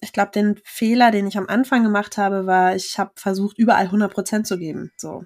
[0.00, 3.84] ich glaube, den Fehler, den ich am Anfang gemacht habe, war, ich habe versucht, überall
[3.84, 4.92] 100 Prozent zu geben.
[4.96, 5.24] So.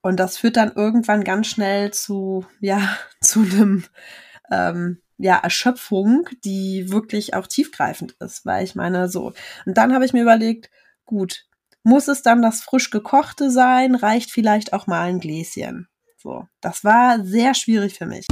[0.00, 3.84] Und das führt dann irgendwann ganz schnell zu, ja, zu einem,
[4.50, 9.32] ähm, ja, Erschöpfung, die wirklich auch tiefgreifend ist, weil ich meine, so.
[9.66, 10.70] Und dann habe ich mir überlegt,
[11.04, 11.44] gut,
[11.82, 13.94] muss es dann das frisch gekochte sein?
[13.94, 15.88] Reicht vielleicht auch mal ein Gläschen?
[16.16, 18.26] So, das war sehr schwierig für mich.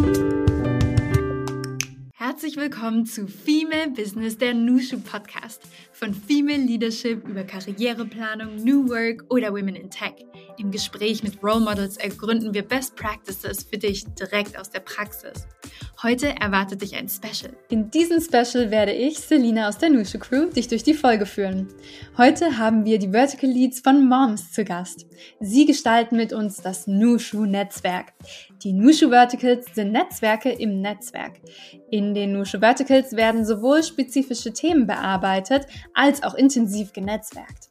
[2.37, 5.63] Herzlich willkommen zu Female Business, der Nushu Podcast.
[5.91, 10.13] Von Female Leadership über Karriereplanung, New Work oder Women in Tech.
[10.59, 15.47] Im Gespräch mit Role Models ergründen wir Best Practices für dich direkt aus der Praxis.
[16.07, 17.53] Heute erwartet dich ein Special.
[17.69, 21.67] In diesem Special werde ich, Selina aus der Nushu Crew, dich durch die Folge führen.
[22.17, 25.05] Heute haben wir die Vertical Leads von Moms zu Gast.
[25.41, 28.13] Sie gestalten mit uns das Nushu Netzwerk.
[28.63, 31.41] Die Nushu Verticals sind Netzwerke im Netzwerk.
[31.91, 37.71] In den Nushu Verticals werden sowohl spezifische Themen bearbeitet, als auch intensiv genetzwerkt.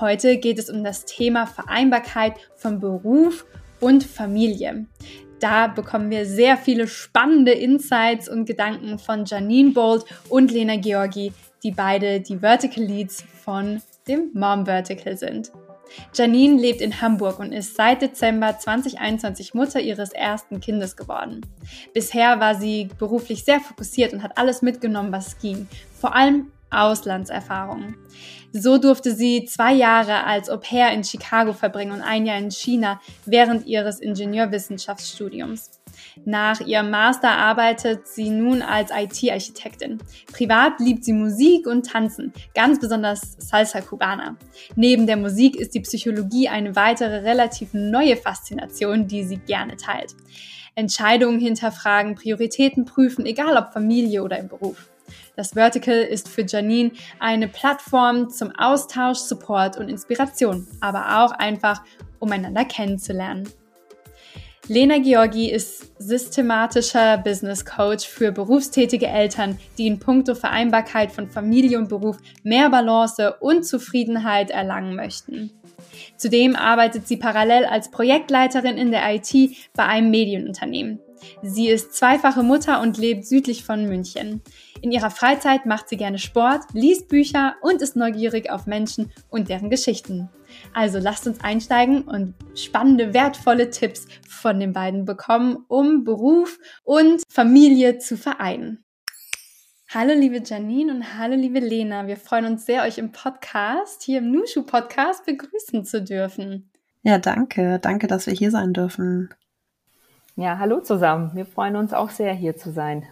[0.00, 3.46] Heute geht es um das Thema Vereinbarkeit von Beruf
[3.78, 4.86] und Familie.
[5.40, 11.32] Da bekommen wir sehr viele spannende Insights und Gedanken von Janine Bolt und Lena Georgi,
[11.62, 15.52] die beide die Vertical Leads von dem Mom Vertical sind.
[16.14, 21.42] Janine lebt in Hamburg und ist seit Dezember 2021 Mutter ihres ersten Kindes geworden.
[21.94, 25.68] Bisher war sie beruflich sehr fokussiert und hat alles mitgenommen, was ging.
[25.98, 27.96] Vor allem Auslandserfahrungen.
[28.52, 32.50] So durfte sie zwei Jahre als Au pair in Chicago verbringen und ein Jahr in
[32.50, 35.70] China während ihres Ingenieurwissenschaftsstudiums.
[36.24, 39.98] Nach ihrem Master arbeitet sie nun als IT-Architektin.
[40.32, 44.36] Privat liebt sie Musik und Tanzen, ganz besonders Salsa Cubana.
[44.74, 50.14] Neben der Musik ist die Psychologie eine weitere relativ neue Faszination, die sie gerne teilt.
[50.74, 54.88] Entscheidungen hinterfragen, Prioritäten prüfen, egal ob Familie oder im Beruf.
[55.36, 61.82] Das Vertical ist für Janine eine Plattform zum Austausch, Support und Inspiration, aber auch einfach,
[62.18, 63.46] um einander kennenzulernen.
[64.68, 71.78] Lena Georgi ist systematischer Business Coach für berufstätige Eltern, die in puncto Vereinbarkeit von Familie
[71.78, 75.52] und Beruf mehr Balance und Zufriedenheit erlangen möchten.
[76.16, 79.32] Zudem arbeitet sie parallel als Projektleiterin in der IT
[79.74, 80.98] bei einem Medienunternehmen.
[81.42, 84.42] Sie ist zweifache Mutter und lebt südlich von München.
[84.82, 89.48] In ihrer Freizeit macht sie gerne Sport, liest Bücher und ist neugierig auf Menschen und
[89.48, 90.28] deren Geschichten.
[90.74, 97.22] Also lasst uns einsteigen und spannende, wertvolle Tipps von den beiden bekommen, um Beruf und
[97.28, 98.84] Familie zu vereinen.
[99.88, 102.06] Hallo liebe Janine und hallo liebe Lena.
[102.06, 106.70] Wir freuen uns sehr, euch im Podcast, hier im Nushu Podcast, begrüßen zu dürfen.
[107.02, 107.78] Ja, danke.
[107.78, 109.30] Danke, dass wir hier sein dürfen.
[110.34, 111.30] Ja, hallo zusammen.
[111.34, 113.06] Wir freuen uns auch sehr, hier zu sein.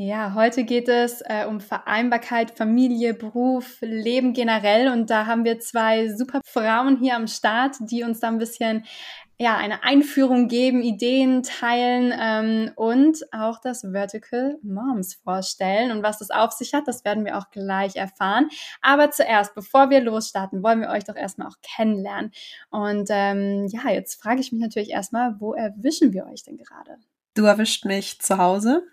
[0.00, 4.92] Ja, heute geht es äh, um Vereinbarkeit, Familie, Beruf, Leben generell.
[4.92, 8.84] Und da haben wir zwei super Frauen hier am Start, die uns da ein bisschen
[9.40, 15.90] ja, eine Einführung geben, Ideen teilen ähm, und auch das Vertical Moms vorstellen.
[15.90, 18.50] Und was das auf sich hat, das werden wir auch gleich erfahren.
[18.80, 22.30] Aber zuerst, bevor wir losstarten, wollen wir euch doch erstmal auch kennenlernen.
[22.70, 26.98] Und ähm, ja, jetzt frage ich mich natürlich erstmal, wo erwischen wir euch denn gerade?
[27.34, 28.84] Du erwischt mich zu Hause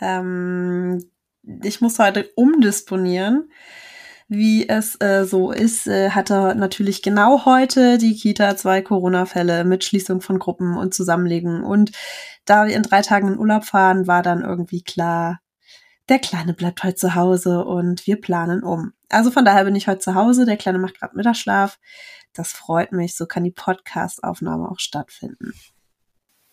[0.00, 1.04] ähm,
[1.62, 3.50] ich muss heute umdisponieren.
[4.26, 9.84] Wie es äh, so ist, äh, hatte natürlich genau heute die Kita zwei Corona-Fälle mit
[9.84, 11.62] Schließung von Gruppen und Zusammenlegen.
[11.62, 11.92] Und
[12.46, 15.40] da wir in drei Tagen in Urlaub fahren, war dann irgendwie klar,
[16.08, 18.92] der Kleine bleibt heute zu Hause und wir planen um.
[19.10, 20.46] Also von daher bin ich heute zu Hause.
[20.46, 21.78] Der Kleine macht gerade Mittagsschlaf.
[22.32, 23.16] Das freut mich.
[23.16, 25.52] So kann die Podcast-Aufnahme auch stattfinden.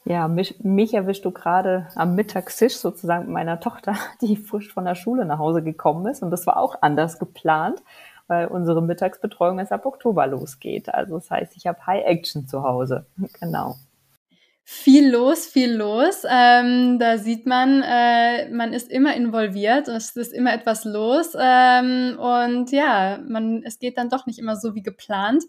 [0.04, 4.86] Ja, mich, mich erwischst du gerade am Mittagstisch sozusagen mit meiner Tochter, die frisch von
[4.86, 6.24] der Schule nach Hause gekommen ist.
[6.24, 7.82] Und das war auch anders geplant,
[8.28, 10.94] weil unsere Mittagsbetreuung erst ab Oktober losgeht.
[10.94, 13.06] Also das heißt, ich habe High Action zu Hause.
[13.40, 13.76] Genau
[14.74, 16.24] viel los, viel los.
[16.28, 22.18] Ähm, da sieht man, äh, man ist immer involviert, es ist immer etwas los ähm,
[22.18, 25.44] und ja, man, es geht dann doch nicht immer so wie geplant.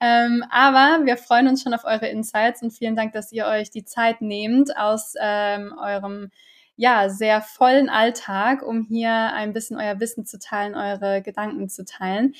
[0.00, 3.70] Ähm, aber wir freuen uns schon auf eure Insights und vielen Dank, dass ihr euch
[3.70, 6.30] die Zeit nehmt aus ähm, eurem
[6.74, 11.84] ja, sehr vollen Alltag, um hier ein bisschen euer Wissen zu teilen, eure Gedanken zu
[11.84, 12.34] teilen.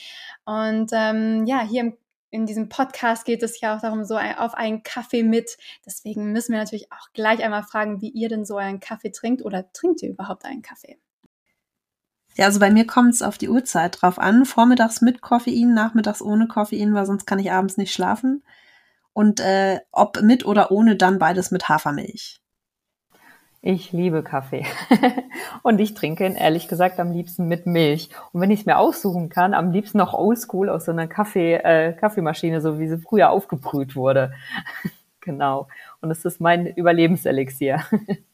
[0.46, 1.96] Und ähm, ja, hier im
[2.32, 5.58] in diesem Podcast geht es ja auch darum, so auf einen Kaffee mit.
[5.84, 9.44] Deswegen müssen wir natürlich auch gleich einmal fragen, wie ihr denn so einen Kaffee trinkt
[9.44, 10.98] oder trinkt ihr überhaupt einen Kaffee?
[12.34, 14.46] Ja, also bei mir kommt es auf die Uhrzeit drauf an.
[14.46, 18.42] Vormittags mit Koffein, nachmittags ohne Koffein, weil sonst kann ich abends nicht schlafen.
[19.12, 22.41] Und äh, ob mit oder ohne, dann beides mit Hafermilch.
[23.64, 24.66] Ich liebe Kaffee.
[25.62, 28.08] und ich trinke ihn ehrlich gesagt am liebsten mit Milch.
[28.32, 31.54] Und wenn ich es mir aussuchen kann, am liebsten noch oldschool aus so einer Kaffee,
[31.54, 34.32] äh, Kaffeemaschine, so wie sie früher aufgebrüht wurde.
[35.20, 35.68] genau.
[36.00, 37.84] Und es ist mein Überlebenselixier.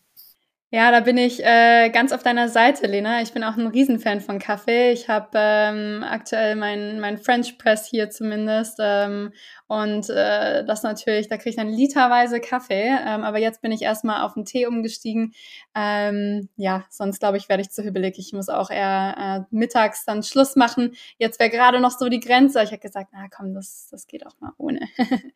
[0.71, 3.23] Ja, da bin ich äh, ganz auf deiner Seite, Lena.
[3.23, 4.93] Ich bin auch ein Riesenfan von Kaffee.
[4.93, 8.79] Ich habe ähm, aktuell mein, mein French Press hier zumindest.
[8.79, 9.33] Ähm,
[9.69, 12.89] und äh, das natürlich, da kriege ich dann literweise Kaffee.
[12.89, 15.35] Ähm, aber jetzt bin ich erstmal auf den Tee umgestiegen.
[15.75, 18.19] Ähm, ja, sonst glaube ich, werde ich zu hibbelig.
[18.19, 20.97] Ich muss auch eher äh, mittags dann Schluss machen.
[21.19, 22.63] Jetzt wäre gerade noch so die Grenze.
[22.63, 24.81] Ich habe gesagt, na komm, das, das geht auch mal ohne.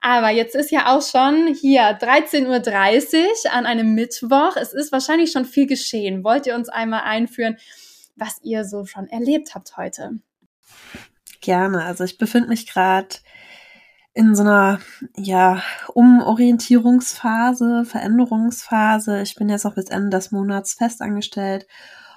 [0.00, 4.56] aber jetzt ist ja auch schon hier 13.30 Uhr an einem Mittwoch.
[4.56, 6.24] Es ist wahrscheinlich schon viel geschehen.
[6.24, 7.58] Wollt ihr uns einmal einführen,
[8.16, 10.12] was ihr so schon erlebt habt heute?
[11.42, 11.84] Gerne.
[11.84, 13.16] Also ich befinde mich gerade
[14.14, 14.80] in so einer
[15.16, 15.62] ja,
[15.94, 19.22] Umorientierungsphase, Veränderungsphase.
[19.22, 21.66] Ich bin jetzt auch bis Ende des Monats festangestellt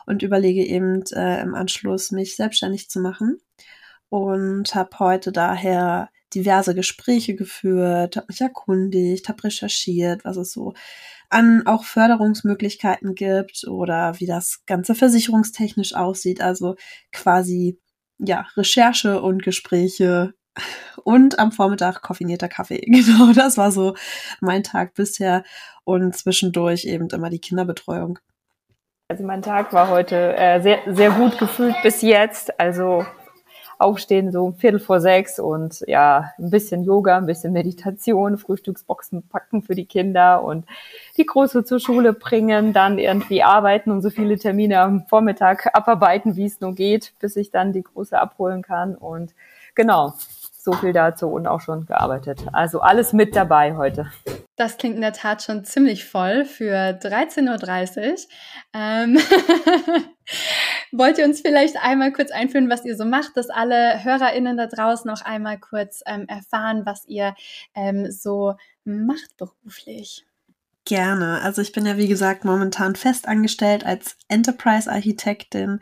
[0.06, 3.38] und überlege eben äh, im Anschluss mich selbstständig zu machen
[4.10, 10.74] und habe heute daher diverse Gespräche geführt, habe mich erkundigt, habe recherchiert, was es so
[11.30, 16.42] an auch Förderungsmöglichkeiten gibt oder wie das Ganze versicherungstechnisch aussieht.
[16.42, 16.76] Also
[17.12, 17.80] quasi
[18.20, 20.34] ja Recherche und Gespräche
[21.04, 22.82] und am Vormittag koffinierter Kaffee.
[22.86, 23.96] Genau, das war so
[24.42, 25.44] mein Tag bisher
[25.84, 28.20] und zwischendurch eben immer die Kinderbetreuung.
[29.10, 32.60] Also mein Tag war heute äh, sehr, sehr gut gefühlt bis jetzt.
[32.60, 33.06] Also
[33.84, 39.28] aufstehen so um Viertel vor sechs und ja, ein bisschen Yoga, ein bisschen Meditation, Frühstücksboxen
[39.28, 40.66] packen für die Kinder und
[41.18, 46.36] die Große zur Schule bringen, dann irgendwie arbeiten und so viele Termine am Vormittag abarbeiten,
[46.36, 49.34] wie es nur geht, bis ich dann die Große abholen kann und
[49.76, 50.14] genau,
[50.64, 52.46] so viel dazu und auch schon gearbeitet.
[52.54, 54.10] Also alles mit dabei heute.
[54.56, 58.16] Das klingt in der Tat schon ziemlich voll für 13.30 Uhr.
[58.74, 59.18] Ähm
[60.94, 64.68] Wollt ihr uns vielleicht einmal kurz einführen, was ihr so macht, dass alle HörerInnen da
[64.68, 67.36] draußen noch einmal kurz ähm, erfahren, was ihr
[67.76, 68.54] ähm, so
[68.86, 70.26] macht beruflich?
[70.86, 71.42] Gerne.
[71.42, 75.80] Also ich bin ja, wie gesagt, momentan fest angestellt als Enterprise-Architektin.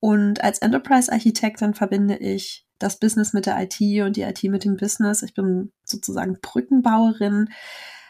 [0.00, 4.76] Und als Enterprise-Architektin verbinde ich das Business mit der IT und die IT mit dem
[4.76, 5.22] Business.
[5.22, 7.50] Ich bin sozusagen Brückenbauerin,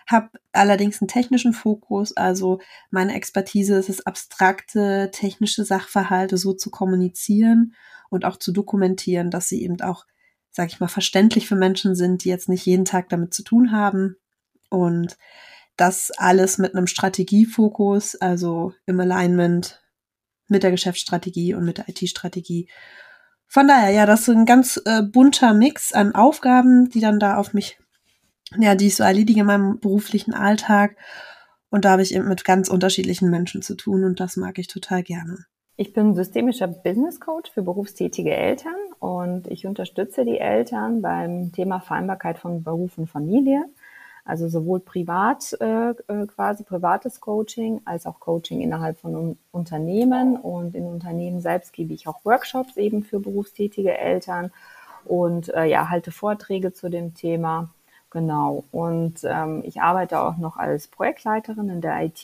[0.06, 2.16] habe allerdings einen technischen Fokus.
[2.16, 2.60] Also
[2.90, 7.74] meine Expertise ist es, abstrakte technische Sachverhalte so zu kommunizieren
[8.10, 10.06] und auch zu dokumentieren, dass sie eben auch,
[10.50, 13.72] sag ich mal, verständlich für Menschen sind, die jetzt nicht jeden Tag damit zu tun
[13.72, 14.16] haben.
[14.68, 15.16] Und
[15.76, 19.82] das alles mit einem Strategiefokus, also im Alignment
[20.48, 22.68] mit der Geschäftsstrategie und mit der IT-Strategie
[23.52, 27.36] von daher, ja, das ist ein ganz äh, bunter Mix an Aufgaben, die dann da
[27.36, 27.78] auf mich,
[28.56, 30.96] ja, die ich so erledige in meinem beruflichen Alltag.
[31.68, 34.68] Und da habe ich eben mit ganz unterschiedlichen Menschen zu tun und das mag ich
[34.68, 35.44] total gerne.
[35.76, 41.80] Ich bin systemischer Business Coach für berufstätige Eltern und ich unterstütze die Eltern beim Thema
[41.80, 43.66] Vereinbarkeit von Beruf und Familie.
[44.24, 50.36] Also sowohl privat, äh, äh, quasi privates Coaching, als auch Coaching innerhalb von un Unternehmen.
[50.36, 54.52] Und in Unternehmen selbst gebe ich auch Workshops eben für berufstätige Eltern
[55.04, 57.70] und äh, ja, halte Vorträge zu dem Thema.
[58.10, 58.64] Genau.
[58.70, 62.22] Und ähm, ich arbeite auch noch als Projektleiterin in der IT.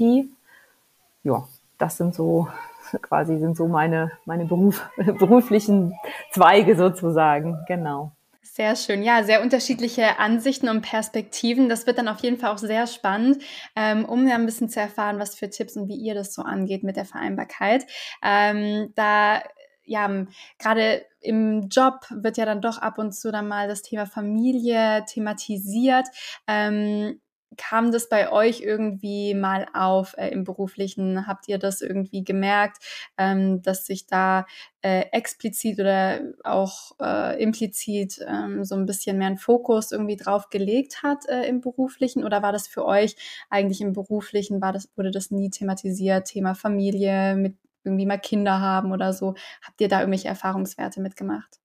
[1.25, 1.49] Ja,
[1.79, 2.49] das sind so
[3.03, 5.95] quasi sind so meine, meine Beruf, beruflichen
[6.33, 7.59] Zweige sozusagen.
[7.67, 8.13] Genau.
[8.59, 9.05] Sehr schön.
[9.05, 11.69] Ja, sehr unterschiedliche Ansichten und Perspektiven.
[11.69, 13.41] Das wird dann auf jeden Fall auch sehr spannend,
[13.77, 16.43] ähm, um ja ein bisschen zu erfahren, was für Tipps und wie ihr das so
[16.43, 17.87] angeht mit der Vereinbarkeit.
[18.21, 19.43] Ähm, da
[19.85, 20.27] ja,
[20.59, 25.05] gerade im Job wird ja dann doch ab und zu dann mal das Thema Familie
[25.09, 26.09] thematisiert.
[26.49, 27.21] Ähm,
[27.57, 31.27] kam das bei euch irgendwie mal auf äh, im beruflichen?
[31.27, 32.79] Habt ihr das irgendwie gemerkt,
[33.17, 34.47] ähm, dass sich da
[34.83, 40.51] äh, explizit oder auch äh, implizit ähm, so ein bisschen mehr ein Fokus irgendwie drauf
[40.51, 42.25] gelegt hat äh, im beruflichen?
[42.25, 43.17] Oder war das für euch
[43.51, 46.27] eigentlich im beruflichen, war das, wurde das nie thematisiert?
[46.27, 49.35] Thema Familie, mit irgendwie mal Kinder haben oder so.
[49.63, 51.59] Habt ihr da irgendwelche Erfahrungswerte mitgemacht?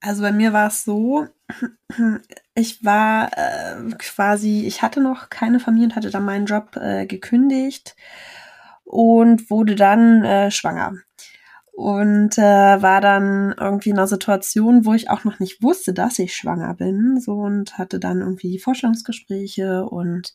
[0.00, 1.26] Also bei mir war es so,
[2.54, 7.06] ich war äh, quasi, ich hatte noch keine Familie und hatte dann meinen Job äh,
[7.06, 7.96] gekündigt
[8.84, 10.94] und wurde dann äh, schwanger.
[11.72, 16.18] Und äh, war dann irgendwie in einer Situation, wo ich auch noch nicht wusste, dass
[16.18, 17.20] ich schwanger bin.
[17.20, 20.34] So und hatte dann irgendwie Vorstellungsgespräche und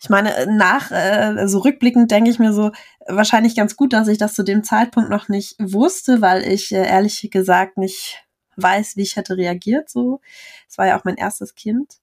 [0.00, 2.70] ich meine, nach, äh, so rückblickend denke ich mir so,
[3.08, 6.86] wahrscheinlich ganz gut, dass ich das zu dem Zeitpunkt noch nicht wusste, weil ich äh,
[6.86, 8.27] ehrlich gesagt nicht
[8.62, 9.88] weiß, wie ich hätte reagiert.
[9.88, 10.20] So,
[10.68, 11.98] es war ja auch mein erstes Kind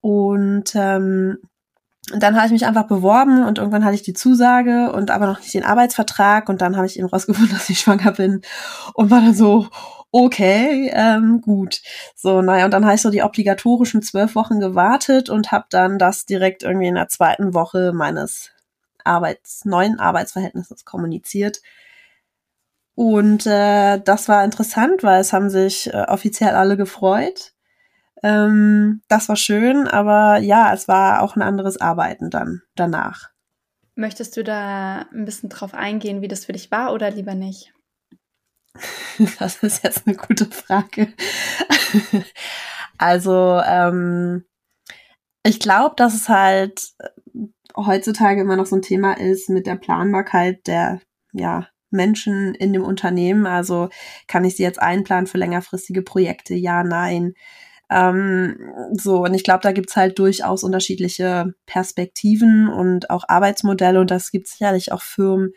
[0.00, 1.38] und ähm,
[2.12, 5.40] dann habe ich mich einfach beworben und irgendwann hatte ich die Zusage und aber noch
[5.40, 8.42] nicht den Arbeitsvertrag und dann habe ich eben rausgefunden, dass ich schwanger bin
[8.92, 9.68] und war dann so,
[10.12, 11.80] okay, ähm, gut.
[12.14, 15.98] So, naja, und dann habe ich so die obligatorischen zwölf Wochen gewartet und habe dann
[15.98, 18.50] das direkt irgendwie in der zweiten Woche meines
[19.02, 21.62] Arbeits, neuen Arbeitsverhältnisses kommuniziert.
[22.94, 27.52] Und äh, das war interessant, weil es haben sich äh, offiziell alle gefreut.
[28.22, 33.30] Ähm, das war schön, aber ja, es war auch ein anderes Arbeiten dann danach.
[33.96, 37.72] Möchtest du da ein bisschen drauf eingehen, wie das für dich war oder lieber nicht?
[39.38, 41.12] Das ist jetzt eine gute Frage.
[42.96, 44.44] Also, ähm,
[45.42, 47.08] ich glaube, dass es halt äh,
[47.76, 51.00] heutzutage immer noch so ein Thema ist mit der Planbarkeit der
[51.32, 53.46] ja, Menschen in dem Unternehmen.
[53.46, 53.88] Also
[54.26, 56.54] kann ich sie jetzt einplanen für längerfristige Projekte?
[56.54, 57.34] Ja, nein.
[57.90, 58.56] Ähm,
[58.92, 64.30] so, und ich glaube, da gibt's halt durchaus unterschiedliche Perspektiven und auch Arbeitsmodelle und das
[64.30, 65.52] gibt sicherlich auch Firmen,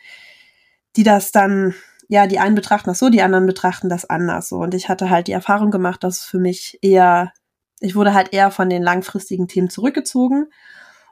[0.96, 1.74] die das dann,
[2.10, 4.58] ja, die einen betrachten das so, die anderen betrachten das anders so.
[4.58, 7.32] Und ich hatte halt die Erfahrung gemacht, dass für mich eher,
[7.79, 10.48] ich wurde halt eher von den langfristigen Themen zurückgezogen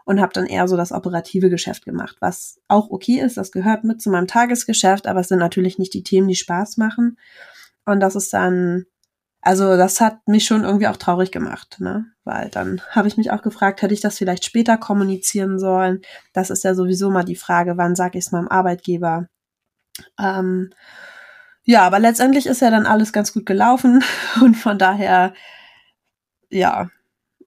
[0.05, 3.83] und habe dann eher so das operative Geschäft gemacht, was auch okay ist, das gehört
[3.83, 7.17] mit zu meinem Tagesgeschäft, aber es sind natürlich nicht die Themen, die Spaß machen.
[7.85, 8.85] Und das ist dann
[9.45, 12.07] also das hat mich schon irgendwie auch traurig gemacht, ne?
[12.23, 16.01] Weil dann habe ich mich auch gefragt, hätte ich das vielleicht später kommunizieren sollen?
[16.33, 19.27] Das ist ja sowieso mal die Frage, wann sage ich es meinem Arbeitgeber?
[20.19, 20.71] Ähm,
[21.63, 24.03] ja, aber letztendlich ist ja dann alles ganz gut gelaufen
[24.41, 25.35] und von daher,
[26.49, 26.89] ja,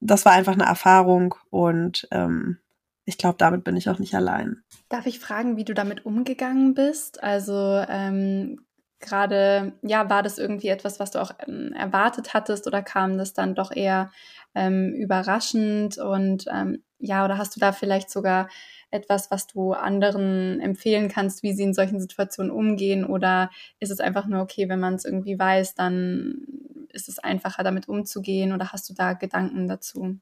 [0.01, 2.59] das war einfach eine Erfahrung und ähm,
[3.05, 4.63] ich glaube, damit bin ich auch nicht allein.
[4.89, 7.23] Darf ich fragen, wie du damit umgegangen bist?
[7.23, 8.61] Also ähm,
[9.01, 13.33] gerade, ja, war das irgendwie etwas, was du auch ähm, erwartet hattest oder kam das
[13.33, 14.11] dann doch eher
[14.55, 18.49] ähm, überraschend und ähm, ja, oder hast du da vielleicht sogar
[18.91, 24.01] etwas, was du anderen empfehlen kannst, wie sie in solchen Situationen umgehen oder ist es
[24.01, 26.47] einfach nur okay, wenn man es irgendwie weiß, dann
[26.93, 30.19] ist es einfacher damit umzugehen oder hast du da Gedanken dazu?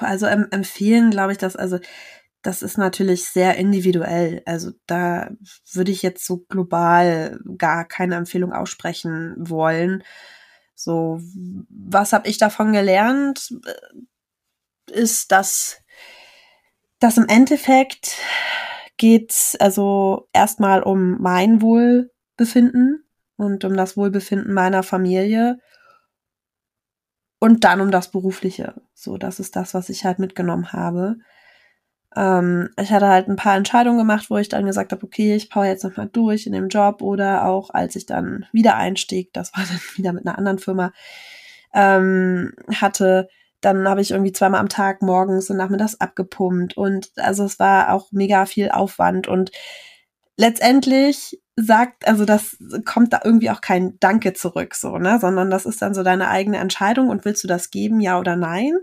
[0.00, 1.78] Also empfehlen, glaube ich, dass also
[2.46, 4.40] das ist natürlich sehr individuell.
[4.46, 5.30] Also da
[5.72, 10.04] würde ich jetzt so global gar keine Empfehlung aussprechen wollen.
[10.76, 11.20] So,
[11.68, 13.52] was habe ich davon gelernt?
[14.88, 15.78] Ist, dass,
[16.98, 18.16] dass im Endeffekt
[18.96, 23.04] geht also erstmal um mein Wohlbefinden
[23.36, 25.58] und um das Wohlbefinden meiner Familie
[27.38, 28.74] und dann um das Berufliche.
[28.94, 31.16] So, das ist das, was ich halt mitgenommen habe.
[32.16, 35.50] Ähm, ich hatte halt ein paar Entscheidungen gemacht, wo ich dann gesagt habe, okay, ich
[35.50, 39.52] power jetzt nochmal durch in dem Job oder auch als ich dann wieder einstieg, das
[39.54, 40.92] war dann wieder mit einer anderen Firma,
[41.74, 43.28] ähm, hatte,
[43.60, 47.92] dann habe ich irgendwie zweimal am Tag morgens und nachmittags abgepumpt und also es war
[47.92, 49.50] auch mega viel Aufwand und
[50.36, 55.66] letztendlich sagt, also das kommt da irgendwie auch kein Danke zurück, so, ne, sondern das
[55.66, 58.74] ist dann so deine eigene Entscheidung und willst du das geben, ja oder nein?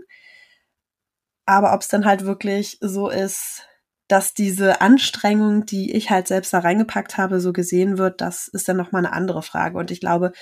[1.46, 3.62] Aber ob es dann halt wirklich so ist,
[4.08, 8.68] dass diese Anstrengung, die ich halt selbst da reingepackt habe, so gesehen wird, das ist
[8.68, 9.78] dann nochmal eine andere Frage.
[9.78, 10.32] Und ich glaube,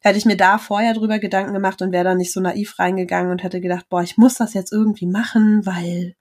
[0.00, 3.30] hätte ich mir da vorher drüber Gedanken gemacht und wäre da nicht so naiv reingegangen
[3.30, 6.16] und hätte gedacht, boah, ich muss das jetzt irgendwie machen, weil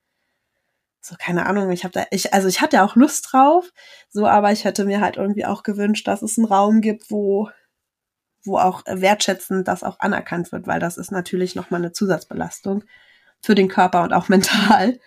[1.01, 3.71] so keine Ahnung, ich habe da ich also ich hatte auch Lust drauf,
[4.09, 7.49] so aber ich hätte mir halt irgendwie auch gewünscht, dass es einen Raum gibt, wo
[8.43, 12.83] wo auch wertschätzend das auch anerkannt wird, weil das ist natürlich nochmal eine Zusatzbelastung
[13.41, 14.99] für den Körper und auch mental.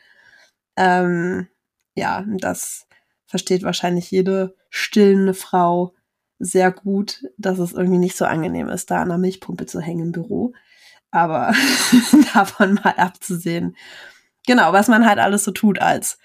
[0.77, 1.49] Ähm,
[1.95, 2.87] ja, das
[3.27, 5.95] versteht wahrscheinlich jede stillende Frau
[6.45, 10.07] sehr gut, dass es irgendwie nicht so angenehm ist, da an der Milchpumpe zu hängen
[10.07, 10.55] im Büro.
[11.13, 11.53] Aber
[12.35, 13.77] davon mal abzusehen.
[14.47, 16.19] Genau, was man halt alles so tut als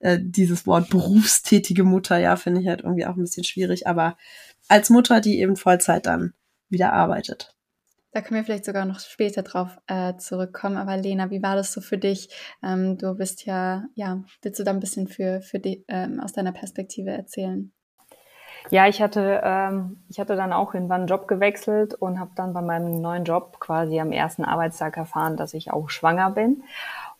[0.00, 3.86] äh, dieses Wort berufstätige Mutter, ja, finde ich halt irgendwie auch ein bisschen schwierig.
[3.86, 4.16] Aber
[4.66, 6.34] als Mutter, die eben Vollzeit dann
[6.68, 7.54] wieder arbeitet.
[8.12, 10.78] Da können wir vielleicht sogar noch später drauf äh, zurückkommen.
[10.78, 12.28] Aber Lena, wie war das so für dich?
[12.60, 16.32] Ähm, du bist ja, ja, willst du da ein bisschen für, für die, ähm, aus
[16.32, 17.72] deiner Perspektive erzählen?
[18.68, 22.52] Ja, ich hatte, ähm, ich hatte dann auch irgendwann einen Job gewechselt und habe dann
[22.52, 26.62] bei meinem neuen Job quasi am ersten Arbeitstag erfahren, dass ich auch schwanger bin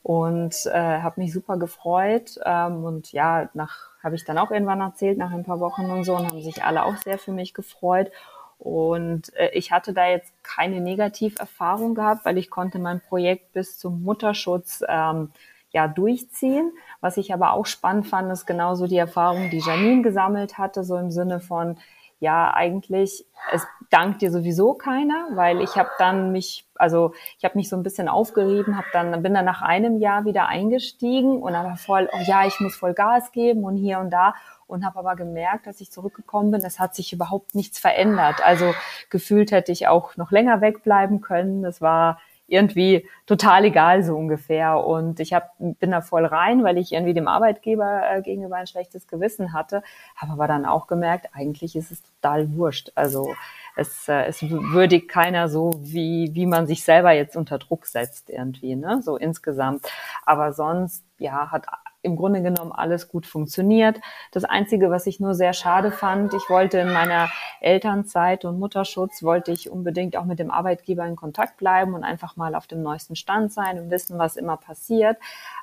[0.03, 4.81] und äh, habe mich super gefreut ähm, und ja, nach habe ich dann auch irgendwann
[4.81, 7.55] erzählt nach ein paar Wochen und so und haben sich alle auch sehr für mich
[7.55, 8.11] gefreut.
[8.59, 13.79] Und äh, ich hatte da jetzt keine Negativerfahrung gehabt, weil ich konnte mein Projekt bis
[13.79, 15.33] zum Mutterschutz ähm,
[15.71, 16.73] ja durchziehen.
[17.01, 20.97] Was ich aber auch spannend fand, ist genauso die Erfahrung, die Janine gesammelt hatte, so
[20.97, 21.77] im Sinne von,
[22.21, 27.57] ja, eigentlich, es dankt dir sowieso keiner, weil ich habe dann mich, also ich habe
[27.57, 31.55] mich so ein bisschen aufgerieben, habe dann bin dann nach einem Jahr wieder eingestiegen und
[31.55, 34.35] aber voll, oh ja, ich muss voll Gas geben und hier und da
[34.67, 38.45] und habe aber gemerkt, dass ich zurückgekommen bin, es hat sich überhaupt nichts verändert.
[38.45, 38.73] Also
[39.09, 41.63] gefühlt hätte ich auch noch länger wegbleiben können.
[41.63, 44.85] Das war irgendwie total egal so ungefähr.
[44.85, 48.67] Und ich hab, bin da voll rein, weil ich irgendwie dem Arbeitgeber äh, gegenüber ein
[48.67, 49.83] schlechtes Gewissen hatte,
[50.17, 52.93] habe aber dann auch gemerkt, eigentlich ist es total wurscht.
[52.95, 53.35] Also
[53.77, 58.31] es, äh, es würdigt keiner so, wie, wie man sich selber jetzt unter Druck setzt
[58.31, 59.01] irgendwie, ne?
[59.03, 59.87] so insgesamt.
[60.27, 61.67] Aber sonst, ja, hat
[62.03, 64.01] im Grunde genommen alles gut funktioniert.
[64.33, 67.29] Das Einzige, was ich nur sehr schade fand, ich wollte in meiner
[67.61, 72.37] Elternzeit und Mutterschutz, wollte ich unbedingt auch mit dem Arbeitgeber in Kontakt bleiben und einfach
[72.37, 75.19] mal auf dem neuesten Stand sein und wissen, was immer passiert.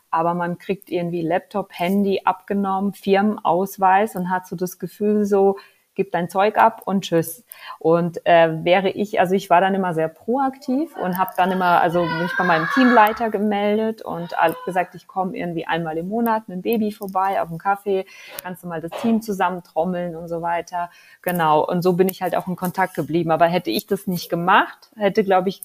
[0.09, 5.57] Aber man kriegt irgendwie Laptop, Handy abgenommen, Firmenausweis und hat so das Gefühl so,
[5.97, 7.43] gib dein Zeug ab und tschüss.
[7.79, 11.81] Und äh, wäre ich, also ich war dann immer sehr proaktiv und habe dann immer,
[11.81, 14.33] also mich bei meinem Teamleiter gemeldet und
[14.65, 18.05] gesagt, ich komme irgendwie einmal im Monat mit dem Baby vorbei auf einen Kaffee,
[18.43, 20.89] kannst du mal das Team zusammentrommeln und so weiter.
[21.23, 21.65] Genau.
[21.65, 23.31] Und so bin ich halt auch in Kontakt geblieben.
[23.31, 25.63] Aber hätte ich das nicht gemacht, hätte, glaube ich,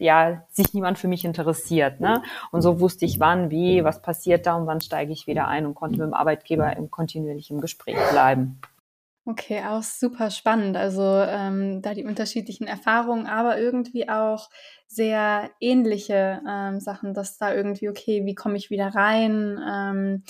[0.00, 2.00] ja, sich niemand für mich interessiert.
[2.00, 2.22] Ne?
[2.50, 5.66] Und so wusste ich, wann, wie, was passiert da und wann steige ich wieder ein
[5.66, 8.60] und konnte mit dem Arbeitgeber im kontinuierlichen Gespräch bleiben.
[9.30, 10.74] Okay, auch super spannend.
[10.78, 14.48] Also ähm, da die unterschiedlichen Erfahrungen, aber irgendwie auch
[14.86, 19.60] sehr ähnliche ähm, Sachen, dass da irgendwie, okay, wie komme ich wieder rein?
[19.68, 20.22] Ähm,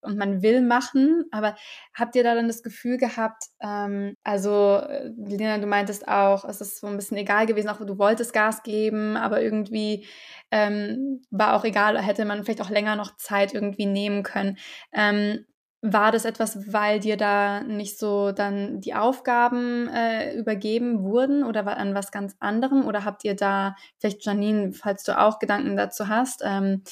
[0.00, 1.54] und man will machen, aber
[1.94, 6.60] habt ihr da dann das Gefühl gehabt, ähm, also äh, Lena, du meintest auch, es
[6.60, 10.08] ist so ein bisschen egal gewesen, auch du wolltest Gas geben, aber irgendwie
[10.50, 14.58] ähm, war auch egal, hätte man vielleicht auch länger noch Zeit irgendwie nehmen können.
[14.92, 15.46] Ähm,
[15.82, 21.64] war das etwas, weil dir da nicht so dann die Aufgaben äh, übergeben wurden oder
[21.64, 22.86] war an was ganz anderem?
[22.86, 26.82] Oder habt ihr da, vielleicht Janine, falls du auch Gedanken dazu hast, ähm,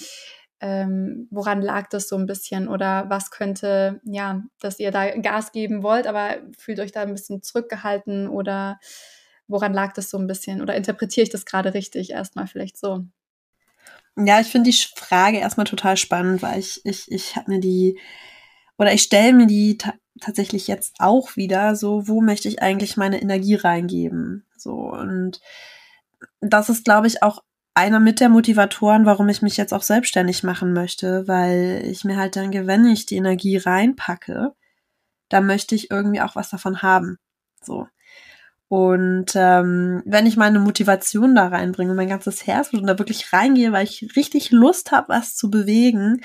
[0.61, 2.66] ähm, woran lag das so ein bisschen?
[2.66, 7.12] Oder was könnte, ja, dass ihr da Gas geben wollt, aber fühlt euch da ein
[7.12, 8.80] bisschen zurückgehalten oder
[9.49, 10.62] woran lag das so ein bisschen?
[10.62, 12.11] Oder interpretiere ich das gerade richtig?
[12.11, 13.04] Erstmal vielleicht so.
[14.16, 17.98] Ja, ich finde die Frage erstmal total spannend, weil ich, ich, ich habe mir die
[18.79, 22.97] oder ich stelle mir die ta tatsächlich jetzt auch wieder so, wo möchte ich eigentlich
[22.97, 24.45] meine Energie reingeben?
[24.57, 25.41] So und
[26.41, 30.43] das ist, glaube ich, auch einer mit der Motivatoren, warum ich mich jetzt auch selbstständig
[30.43, 34.53] machen möchte, weil ich mir halt denke, wenn ich die Energie reinpacke,
[35.29, 37.19] dann möchte ich irgendwie auch was davon haben.
[37.62, 37.87] So.
[38.69, 43.73] Und ähm, wenn ich meine Motivation da reinbringe, mein ganzes Herz und da wirklich reingehe,
[43.73, 46.21] weil ich richtig Lust habe, was zu bewegen,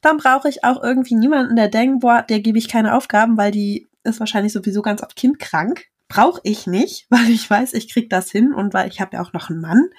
[0.00, 3.50] dann brauche ich auch irgendwie niemanden, der denkt, boah, der gebe ich keine Aufgaben, weil
[3.50, 5.86] die ist wahrscheinlich sowieso ganz oft kindkrank.
[6.08, 9.22] Brauche ich nicht, weil ich weiß, ich krieg das hin und weil ich habe ja
[9.22, 9.90] auch noch einen Mann.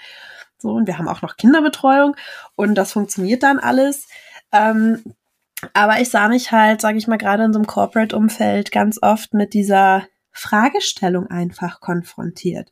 [0.58, 2.16] So, und wir haben auch noch Kinderbetreuung
[2.56, 4.08] und das funktioniert dann alles.
[4.52, 5.04] Ähm,
[5.74, 9.34] aber ich sah mich halt, sage ich mal, gerade in so einem Corporate-Umfeld ganz oft
[9.34, 12.72] mit dieser Fragestellung einfach konfrontiert.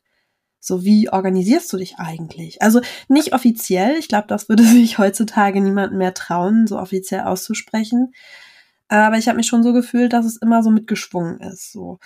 [0.60, 2.62] So, wie organisierst du dich eigentlich?
[2.62, 8.12] Also nicht offiziell, ich glaube, das würde sich heutzutage niemand mehr trauen, so offiziell auszusprechen.
[8.88, 11.72] Aber ich habe mich schon so gefühlt, dass es immer so mitgeschwungen ist.
[11.72, 11.98] So.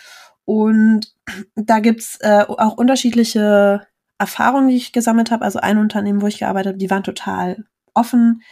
[0.44, 1.14] Und
[1.56, 3.86] da gibt's äh, auch unterschiedliche
[4.18, 5.44] Erfahrungen, die ich gesammelt habe.
[5.44, 7.64] Also ein Unternehmen, wo ich gearbeitet habe, die waren total
[7.94, 8.42] offen.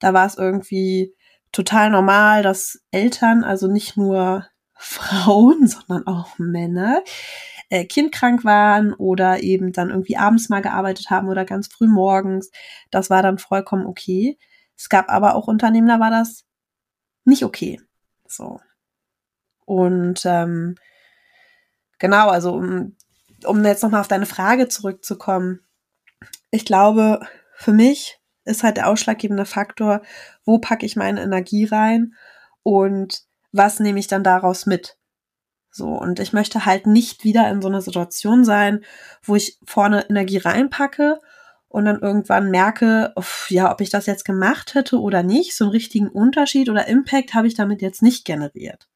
[0.00, 1.14] Da war es irgendwie
[1.52, 4.46] total normal, dass Eltern, also nicht nur
[4.78, 7.02] Frauen, sondern auch Männer,
[7.68, 12.50] äh, kindkrank waren oder eben dann irgendwie abends mal gearbeitet haben oder ganz früh morgens.
[12.90, 14.38] Das war dann vollkommen okay.
[14.76, 16.44] Es gab aber auch Unternehmen, da war das
[17.24, 17.80] nicht okay.
[18.28, 18.60] So.
[19.64, 20.76] Und ähm,
[21.98, 22.96] genau, also um,
[23.44, 25.60] um jetzt nochmal auf deine Frage zurückzukommen.
[26.50, 27.20] Ich glaube,
[27.56, 30.02] für mich ist halt der ausschlaggebende Faktor,
[30.44, 32.14] wo packe ich meine Energie rein
[32.62, 34.95] und was nehme ich dann daraus mit?
[35.76, 38.82] So, und ich möchte halt nicht wieder in so einer Situation sein,
[39.22, 41.20] wo ich vorne Energie reinpacke
[41.68, 45.64] und dann irgendwann merke, uff, ja, ob ich das jetzt gemacht hätte oder nicht, so
[45.64, 48.88] einen richtigen Unterschied oder Impact habe ich damit jetzt nicht generiert.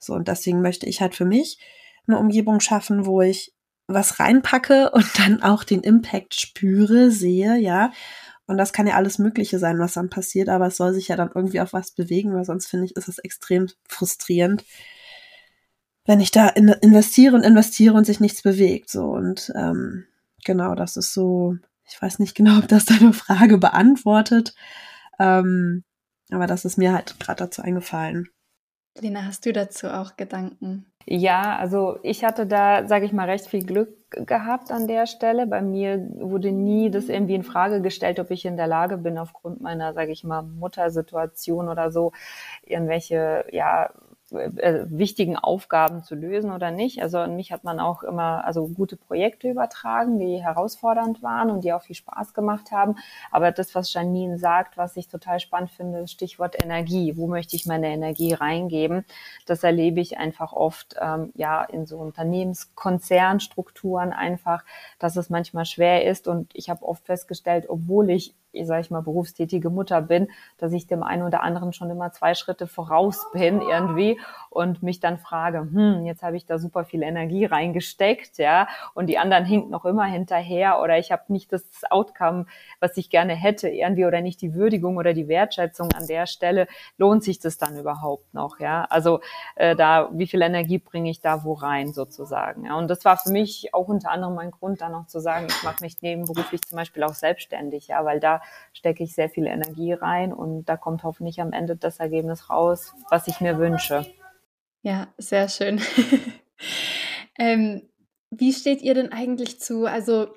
[0.00, 1.60] So, und deswegen möchte ich halt für mich
[2.08, 3.54] eine Umgebung schaffen, wo ich
[3.86, 7.92] was reinpacke und dann auch den Impact spüre, sehe, ja.
[8.46, 11.14] Und das kann ja alles Mögliche sein, was dann passiert, aber es soll sich ja
[11.14, 14.64] dann irgendwie auf was bewegen, weil sonst finde ich, ist es extrem frustrierend,
[16.04, 18.90] wenn ich da in, investiere und investiere und sich nichts bewegt.
[18.90, 20.04] So und ähm,
[20.44, 21.56] genau, das ist so,
[21.88, 24.54] ich weiß nicht genau, ob das deine Frage beantwortet,
[25.18, 25.84] ähm,
[26.30, 28.28] aber das ist mir halt gerade dazu eingefallen.
[29.00, 30.92] Lena, hast du dazu auch Gedanken?
[31.06, 35.46] Ja, also ich hatte da, sage ich mal, recht viel Glück gehabt an der Stelle.
[35.46, 39.18] Bei mir wurde nie das irgendwie in Frage gestellt, ob ich in der Lage bin,
[39.18, 42.12] aufgrund meiner, sage ich mal, Muttersituation oder so,
[42.64, 43.90] irgendwelche, ja,
[44.32, 47.02] äh, wichtigen Aufgaben zu lösen oder nicht.
[47.02, 51.64] Also an mich hat man auch immer also gute Projekte übertragen, die herausfordernd waren und
[51.64, 52.96] die auch viel Spaß gemacht haben.
[53.30, 57.16] Aber das, was Janine sagt, was ich total spannend finde, Stichwort Energie.
[57.16, 59.04] Wo möchte ich meine Energie reingeben?
[59.46, 64.64] Das erlebe ich einfach oft ähm, ja in so Unternehmenskonzernstrukturen einfach,
[64.98, 66.28] dass es manchmal schwer ist.
[66.28, 68.34] Und ich habe oft festgestellt, obwohl ich
[68.64, 72.34] sage ich mal, berufstätige Mutter bin, dass ich dem einen oder anderen schon immer zwei
[72.34, 77.02] Schritte voraus bin irgendwie und mich dann frage, hm, jetzt habe ich da super viel
[77.02, 81.64] Energie reingesteckt, ja, und die anderen hinken noch immer hinterher oder ich habe nicht das
[81.90, 82.46] Outcome,
[82.80, 86.66] was ich gerne hätte irgendwie oder nicht die Würdigung oder die Wertschätzung an der Stelle,
[86.98, 88.84] lohnt sich das dann überhaupt noch, ja?
[88.90, 89.20] Also
[89.56, 92.76] äh, da, wie viel Energie bringe ich da wo rein sozusagen, ja?
[92.76, 95.62] Und das war für mich auch unter anderem mein Grund, dann noch zu sagen, ich
[95.62, 98.41] mache mich nebenberuflich zum Beispiel auch selbstständig, ja, weil da
[98.72, 102.94] stecke ich sehr viel Energie rein und da kommt hoffentlich am Ende das Ergebnis raus,
[103.10, 104.06] was ich mir wünsche.
[104.82, 105.80] Ja, sehr schön.
[107.38, 107.88] ähm,
[108.30, 109.86] wie steht ihr denn eigentlich zu?
[109.86, 110.28] Also,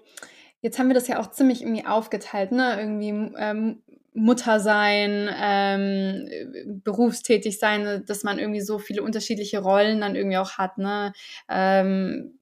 [0.62, 2.80] jetzt haben wir das ja auch ziemlich irgendwie aufgeteilt, ne?
[2.80, 3.82] Irgendwie ähm,
[4.14, 10.58] Mutter sein, ähm, berufstätig sein, dass man irgendwie so viele unterschiedliche Rollen dann irgendwie auch
[10.58, 11.12] hat, ne?
[11.50, 12.40] Ähm,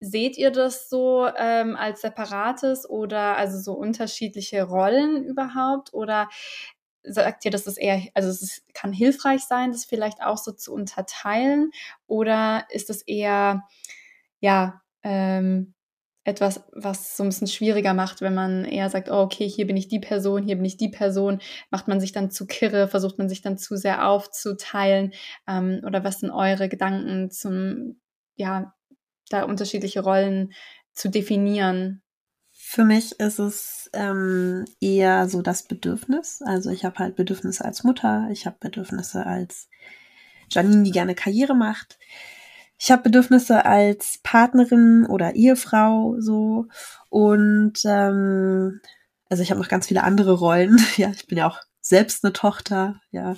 [0.00, 5.94] seht ihr das so ähm, als separates oder also so unterschiedliche Rollen überhaupt?
[5.94, 6.28] Oder
[7.02, 10.72] sagt ihr, dass es eher, also es kann hilfreich sein, das vielleicht auch so zu
[10.72, 11.70] unterteilen?
[12.06, 13.64] Oder ist es eher,
[14.40, 15.74] ja, ähm,
[16.24, 19.76] etwas, was so ein bisschen schwieriger macht, wenn man eher sagt, oh, okay, hier bin
[19.76, 23.16] ich die Person, hier bin ich die Person, macht man sich dann zu kirre, versucht
[23.18, 25.12] man sich dann zu sehr aufzuteilen?
[25.46, 28.00] Ähm, oder was sind eure Gedanken zum,
[28.34, 28.74] ja,
[29.30, 30.52] da unterschiedliche Rollen
[30.92, 32.02] zu definieren?
[32.52, 36.42] Für mich ist es ähm, eher so das Bedürfnis.
[36.44, 39.68] Also ich habe halt Bedürfnisse als Mutter, ich habe Bedürfnisse als
[40.50, 41.98] Janine, die gerne Karriere macht.
[42.78, 46.66] Ich habe Bedürfnisse als Partnerin oder Ehefrau so
[47.08, 48.80] und ähm,
[49.28, 50.78] also ich habe noch ganz viele andere Rollen.
[50.96, 53.36] Ja, ich bin ja auch selbst eine Tochter, ja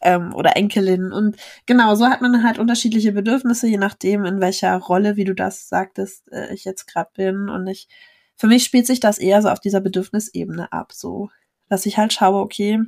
[0.00, 1.36] ähm, oder Enkelin und
[1.66, 5.68] genau so hat man halt unterschiedliche Bedürfnisse je nachdem in welcher Rolle, wie du das
[5.68, 7.88] sagtest, äh, ich jetzt gerade bin und ich
[8.36, 11.28] für mich spielt sich das eher so auf dieser Bedürfnisebene ab, so
[11.68, 12.80] dass ich halt schaue, okay,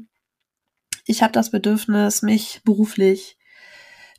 [1.06, 3.38] ich habe das Bedürfnis, mich beruflich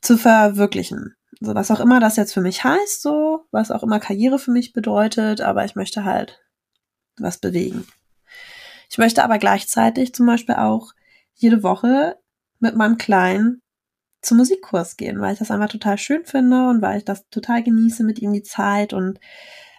[0.02, 1.16] zu verwirklichen.
[1.40, 4.52] So was auch immer das jetzt für mich heißt, so was auch immer Karriere für
[4.52, 6.42] mich bedeutet, aber ich möchte halt
[7.18, 7.88] was bewegen.
[8.90, 10.94] Ich möchte aber gleichzeitig zum Beispiel auch
[11.34, 12.18] jede Woche
[12.64, 13.62] mit meinem Kleinen
[14.24, 17.62] zum Musikkurs gehen, weil ich das einfach total schön finde und weil ich das total
[17.62, 19.20] genieße mit ihm die Zeit und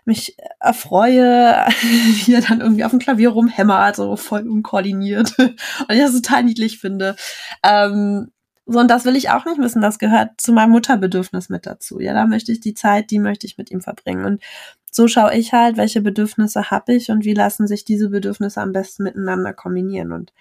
[0.05, 1.67] mich erfreue,
[2.27, 5.35] wie er dann irgendwie auf dem Klavier rumhämmert, so voll unkoordiniert.
[5.39, 7.17] und ich das total niedlich finde.
[7.65, 8.31] Ähm,
[8.67, 9.83] so, und das will ich auch nicht wissen.
[9.83, 12.01] Das gehört zu meinem Mutterbedürfnis mit dazu.
[12.01, 14.25] Ja, da möchte ich die Zeit, die möchte ich mit ihm verbringen.
[14.25, 14.43] Und
[14.91, 18.73] so schaue ich halt, welche Bedürfnisse habe ich und wie lassen sich diese Bedürfnisse am
[18.73, 20.13] besten miteinander kombinieren.
[20.13, 20.33] Und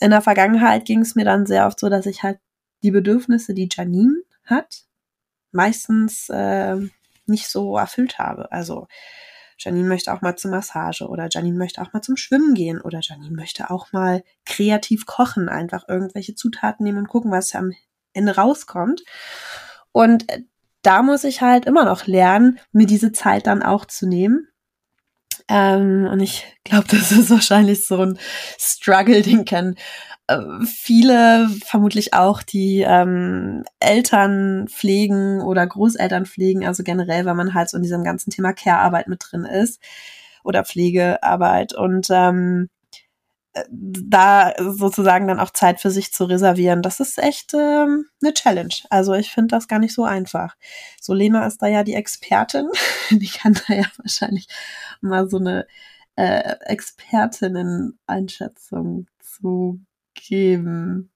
[0.00, 2.38] in der Vergangenheit ging es mir dann sehr oft so, dass ich halt
[2.82, 4.84] die Bedürfnisse, die Janine hat,
[5.52, 6.76] meistens äh,
[7.26, 8.50] nicht so erfüllt habe.
[8.50, 8.88] Also
[9.58, 13.00] Janine möchte auch mal zur Massage oder Janine möchte auch mal zum Schwimmen gehen oder
[13.02, 17.72] Janine möchte auch mal kreativ kochen, einfach irgendwelche Zutaten nehmen und gucken, was am
[18.14, 19.02] Ende rauskommt.
[19.92, 20.42] Und äh,
[20.82, 24.48] da muss ich halt immer noch lernen, mir diese Zeit dann auch zu nehmen.
[25.50, 28.18] Ähm, und ich glaube, das ist wahrscheinlich so ein
[28.58, 29.76] Struggle, den kennen
[30.30, 37.54] äh, viele vermutlich auch, die ähm, Eltern pflegen oder Großeltern pflegen, also generell, weil man
[37.54, 39.80] halt so in diesem ganzen Thema Care-Arbeit mit drin ist
[40.44, 41.74] oder Pflegearbeit.
[41.74, 42.79] Und ähm, äh,
[43.70, 48.74] da sozusagen dann auch Zeit für sich zu reservieren, das ist echt ähm, eine Challenge.
[48.90, 50.56] Also ich finde das gar nicht so einfach.
[51.00, 52.68] So Lena ist da ja die Expertin,
[53.10, 54.46] die kann da ja wahrscheinlich
[55.00, 55.66] mal so eine
[56.16, 59.80] äh, Expertinnen-Einschätzung zu
[60.14, 61.09] geben.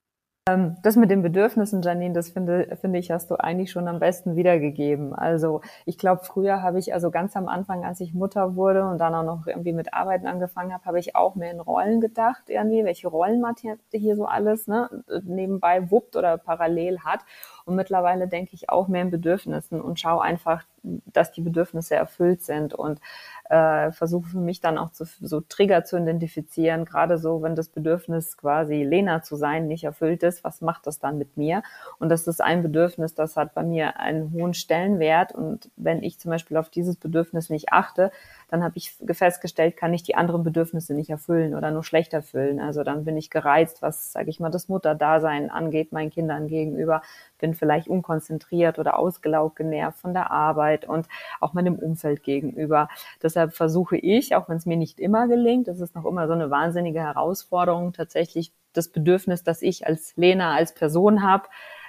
[0.47, 3.99] Ähm, das mit den Bedürfnissen, Janine, das finde, finde ich, hast du eigentlich schon am
[3.99, 5.15] besten wiedergegeben.
[5.15, 8.99] Also ich glaube, früher habe ich, also ganz am Anfang, als ich Mutter wurde und
[8.99, 12.43] dann auch noch irgendwie mit Arbeiten angefangen habe, habe ich auch mehr in Rollen gedacht,
[12.49, 13.55] irgendwie, welche Rollen man
[13.91, 14.91] hier so alles ne,
[15.23, 17.21] nebenbei wuppt oder parallel hat.
[17.65, 22.43] Und mittlerweile denke ich auch mehr in Bedürfnissen und schaue einfach, dass die Bedürfnisse erfüllt
[22.43, 23.01] sind und
[23.49, 27.69] äh, versuche für mich dann auch zu, so Trigger zu identifizieren, gerade so, wenn das
[27.69, 31.63] Bedürfnis quasi Lena zu sein nicht erfüllt ist, was macht das dann mit mir?
[31.99, 36.19] Und das ist ein Bedürfnis, das hat bei mir einen hohen Stellenwert und wenn ich
[36.19, 38.11] zum Beispiel auf dieses Bedürfnis nicht achte,
[38.49, 42.61] dann habe ich festgestellt, kann ich die anderen Bedürfnisse nicht erfüllen oder nur schlecht erfüllen.
[42.61, 47.03] Also dann bin ich gereizt, was, sage ich mal, das Mutterdasein angeht, meinen Kindern gegenüber,
[47.39, 51.09] bin vielleicht unkonzentriert oder ausgelaugt, genervt von der Arbeit und
[51.41, 52.89] auch meinem Umfeld gegenüber.
[53.23, 56.33] Deshalb versuche ich, auch wenn es mir nicht immer gelingt, das ist noch immer so
[56.33, 61.49] eine wahnsinnige Herausforderung, tatsächlich das Bedürfnis, das ich als Lena, als Person habe,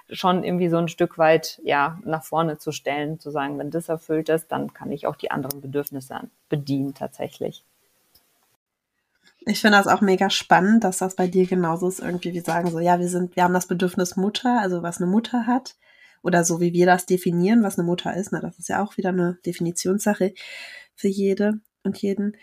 [0.10, 3.90] schon irgendwie so ein Stück weit ja nach vorne zu stellen, zu sagen, wenn das
[3.90, 7.64] erfüllt ist, dann kann ich auch die anderen Bedürfnisse bedienen tatsächlich.
[9.48, 12.00] Ich finde das auch mega spannend, dass das bei dir genauso ist.
[12.00, 15.10] Irgendwie, wir sagen so, ja, wir sind, wir haben das Bedürfnis Mutter, also was eine
[15.10, 15.76] Mutter hat.
[16.24, 18.32] Oder so wie wir das definieren, was eine Mutter ist.
[18.32, 20.34] Na, das ist ja auch wieder eine Definitionssache
[20.96, 22.36] für jede und jeden.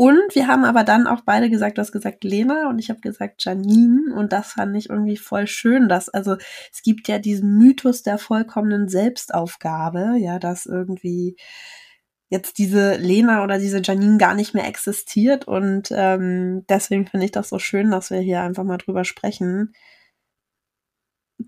[0.00, 3.00] Und wir haben aber dann auch beide gesagt, du hast gesagt Lena und ich habe
[3.00, 6.36] gesagt Janine und das fand ich irgendwie voll schön, dass also
[6.72, 11.34] es gibt ja diesen Mythos der vollkommenen Selbstaufgabe, ja, dass irgendwie
[12.28, 17.32] jetzt diese Lena oder diese Janine gar nicht mehr existiert und ähm, deswegen finde ich
[17.32, 19.72] das so schön, dass wir hier einfach mal drüber sprechen,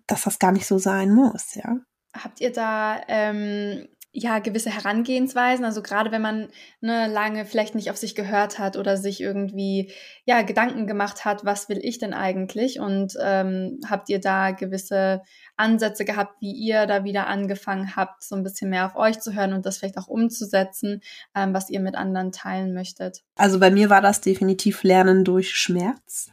[0.09, 1.77] dass das gar nicht so sein muss, ja.
[2.13, 5.65] Habt ihr da ähm, ja, gewisse Herangehensweisen.
[5.65, 6.49] Also gerade wenn man
[6.81, 9.93] ne, lange vielleicht nicht auf sich gehört hat oder sich irgendwie
[10.25, 12.81] ja Gedanken gemacht hat, was will ich denn eigentlich?
[12.81, 15.23] Und ähm, habt ihr da gewisse
[15.57, 19.35] Ansätze gehabt, wie ihr da wieder angefangen habt, so ein bisschen mehr auf euch zu
[19.35, 21.03] hören und das vielleicht auch umzusetzen,
[21.37, 23.23] ähm, was ihr mit anderen teilen möchtet?
[23.37, 26.31] Also bei mir war das definitiv Lernen durch Schmerz.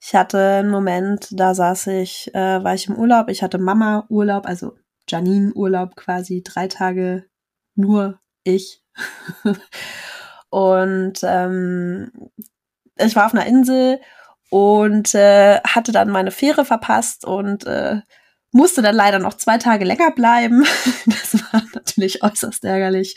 [0.00, 4.06] Ich hatte einen Moment, da saß ich, äh, war ich im Urlaub, ich hatte Mama
[4.08, 4.76] Urlaub, also
[5.08, 7.24] Janine-Urlaub quasi, drei Tage
[7.74, 8.82] nur ich.
[10.50, 12.10] und ähm,
[12.96, 14.00] ich war auf einer Insel
[14.50, 18.00] und äh, hatte dann meine Fähre verpasst und äh,
[18.50, 20.64] musste dann leider noch zwei Tage länger bleiben.
[21.06, 23.16] Das war natürlich äußerst ärgerlich.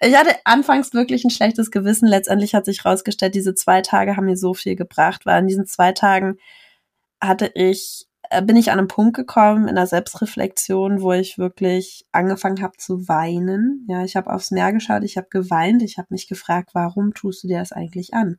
[0.00, 2.08] Ich hatte anfangs wirklich ein schlechtes Gewissen.
[2.08, 5.66] Letztendlich hat sich herausgestellt, diese zwei Tage haben mir so viel gebracht, weil in diesen
[5.66, 6.38] zwei Tagen
[7.20, 8.06] hatte ich
[8.42, 13.08] bin ich an einen Punkt gekommen in der Selbstreflexion, wo ich wirklich angefangen habe zu
[13.08, 13.86] weinen.
[13.88, 17.44] Ja, ich habe aufs Meer geschaut, ich habe geweint, ich habe mich gefragt, warum tust
[17.44, 18.38] du dir das eigentlich an?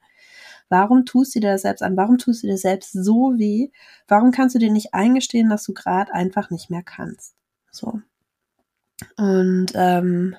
[0.70, 1.96] Warum tust du dir das selbst an?
[1.98, 3.70] Warum tust du dir selbst so weh?
[4.08, 7.36] Warum kannst du dir nicht eingestehen, dass du gerade einfach nicht mehr kannst?
[7.72, 8.00] So.
[9.18, 10.36] Und ähm,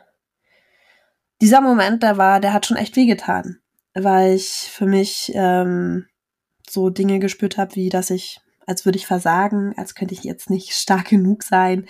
[1.40, 3.60] dieser Moment, der war, der hat schon echt wehgetan,
[3.94, 6.06] weil ich für mich ähm,
[6.68, 10.50] so Dinge gespürt habe, wie dass ich als würde ich versagen, als könnte ich jetzt
[10.50, 11.86] nicht stark genug sein,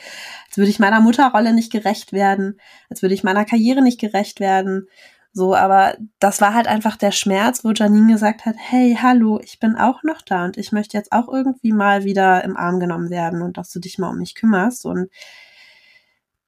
[0.47, 2.61] als würde ich meiner Mutterrolle nicht gerecht werden,
[2.91, 4.89] als würde ich meiner Karriere nicht gerecht werden.
[5.33, 9.59] So, aber das war halt einfach der Schmerz, wo Janine gesagt hat, hey, hallo, ich
[9.59, 13.11] bin auch noch da und ich möchte jetzt auch irgendwie mal wieder im Arm genommen
[13.11, 14.87] werden und dass du dich mal um mich kümmerst.
[14.87, 15.11] Und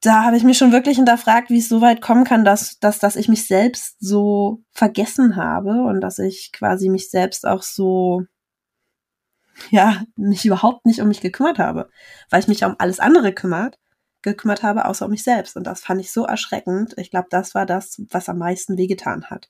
[0.01, 2.97] da habe ich mich schon wirklich hinterfragt, wie es so weit kommen kann, dass, dass,
[2.99, 8.23] dass ich mich selbst so vergessen habe und dass ich quasi mich selbst auch so
[9.69, 11.89] ja, mich überhaupt nicht um mich gekümmert habe,
[12.29, 13.77] weil ich mich um alles andere kümmert,
[14.21, 15.55] gekümmert habe, außer um mich selbst.
[15.55, 16.93] Und das fand ich so erschreckend.
[16.97, 19.49] Ich glaube, das war das, was am meisten wehgetan hat.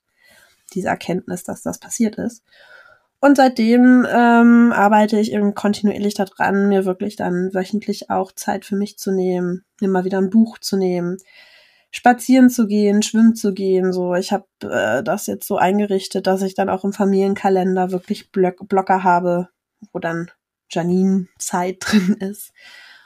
[0.74, 2.44] Diese Erkenntnis, dass das passiert ist.
[3.22, 8.78] Und seitdem ähm, arbeite ich eben kontinuierlich daran, mir wirklich dann wöchentlich auch Zeit für
[8.78, 11.18] mich zu nehmen, mir mal wieder ein Buch zu nehmen,
[11.92, 13.92] spazieren zu gehen, schwimmen zu gehen.
[13.92, 18.32] So, ich habe äh, das jetzt so eingerichtet, dass ich dann auch im Familienkalender wirklich
[18.32, 19.50] Block Blocker habe,
[19.92, 20.32] wo dann
[20.70, 22.52] Janine Zeit drin ist.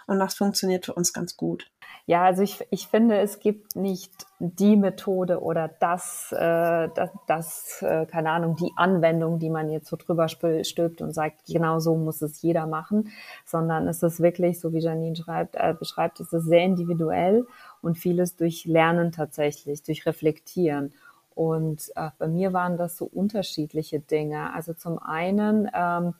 [0.05, 1.71] Und das funktioniert für uns ganz gut.
[2.05, 7.81] Ja, also ich, ich finde, es gibt nicht die Methode oder das, äh, das, das
[7.81, 11.95] äh, keine Ahnung, die Anwendung, die man jetzt so drüber stülpt und sagt, genau so
[11.95, 13.09] muss es jeder machen,
[13.45, 17.47] sondern es ist wirklich, so wie Janine schreibt, äh, beschreibt, es ist sehr individuell
[17.81, 20.93] und vieles durch Lernen tatsächlich, durch Reflektieren.
[21.35, 24.53] Und äh, bei mir waren das so unterschiedliche Dinge.
[24.53, 26.15] Also zum einen, ähm,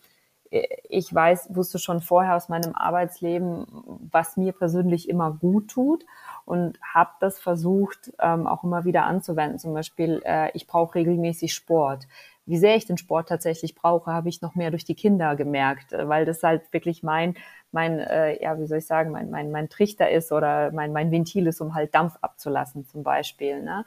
[0.90, 3.66] ich weiß, wusste schon vorher aus meinem Arbeitsleben,
[4.12, 6.06] was mir persönlich immer gut tut
[6.46, 9.58] und habe das versucht ähm, auch immer wieder anzuwenden.
[9.58, 12.08] Zum Beispiel, äh, ich brauche regelmäßig Sport.
[12.46, 15.92] Wie sehr ich den Sport tatsächlich brauche, habe ich noch mehr durch die Kinder gemerkt,
[15.94, 17.36] äh, weil das halt wirklich mein,
[17.72, 21.10] mein, äh, ja, wie soll ich sagen, mein, mein, mein Trichter ist oder mein, mein
[21.12, 23.64] Ventil ist, um halt Dampf abzulassen zum Beispiel.
[23.64, 23.86] Ne?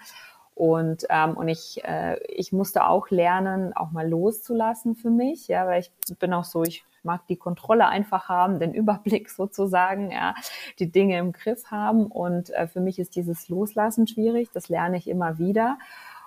[0.56, 5.66] Und, ähm, und ich, äh, ich musste auch lernen, auch mal loszulassen für mich, ja,
[5.66, 10.34] weil ich bin auch so, ich mag die Kontrolle einfach haben, den Überblick sozusagen, ja,
[10.78, 12.06] die Dinge im Griff haben.
[12.06, 14.48] Und äh, für mich ist dieses Loslassen schwierig.
[14.54, 15.78] Das lerne ich immer wieder.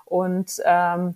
[0.05, 1.15] Und ähm,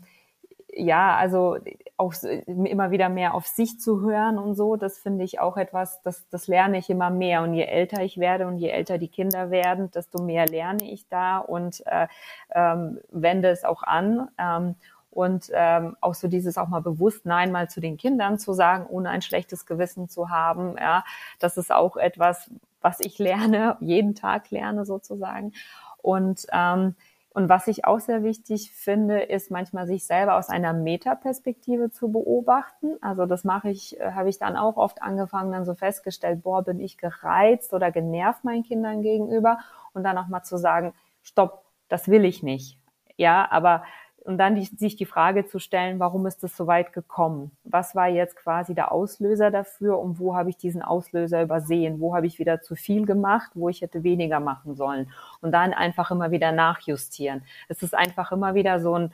[0.75, 1.57] ja, also
[1.97, 2.13] auch
[2.45, 6.27] immer wieder mehr auf sich zu hören und so, das finde ich auch etwas, das,
[6.29, 7.43] das lerne ich immer mehr.
[7.43, 11.07] Und je älter ich werde und je älter die Kinder werden, desto mehr lerne ich
[11.09, 12.07] da und äh,
[12.53, 14.29] ähm, wende es auch an.
[14.37, 14.75] Ähm,
[15.11, 18.87] und ähm, auch so dieses auch mal bewusst Nein mal zu den Kindern zu sagen,
[18.89, 20.75] ohne ein schlechtes Gewissen zu haben.
[20.79, 21.03] Ja,
[21.37, 22.49] das ist auch etwas,
[22.81, 25.53] was ich lerne, jeden Tag lerne sozusagen.
[26.01, 26.95] Und ähm,
[27.33, 32.11] und was ich auch sehr wichtig finde, ist manchmal sich selber aus einer Metaperspektive zu
[32.11, 32.97] beobachten.
[33.01, 36.63] Also das mache ich, äh, habe ich dann auch oft angefangen, dann so festgestellt, boah,
[36.63, 39.57] bin ich gereizt oder genervt meinen Kindern gegenüber
[39.93, 40.93] und dann auch mal zu sagen,
[41.23, 42.77] stopp, das will ich nicht.
[43.17, 43.83] Ja, aber
[44.25, 47.51] und dann die, sich die Frage zu stellen, warum ist es so weit gekommen?
[47.63, 51.99] Was war jetzt quasi der Auslöser dafür und wo habe ich diesen Auslöser übersehen?
[51.99, 55.11] Wo habe ich wieder zu viel gemacht, wo ich hätte weniger machen sollen?
[55.41, 57.43] Und dann einfach immer wieder nachjustieren.
[57.67, 59.13] Es ist einfach immer wieder so ein,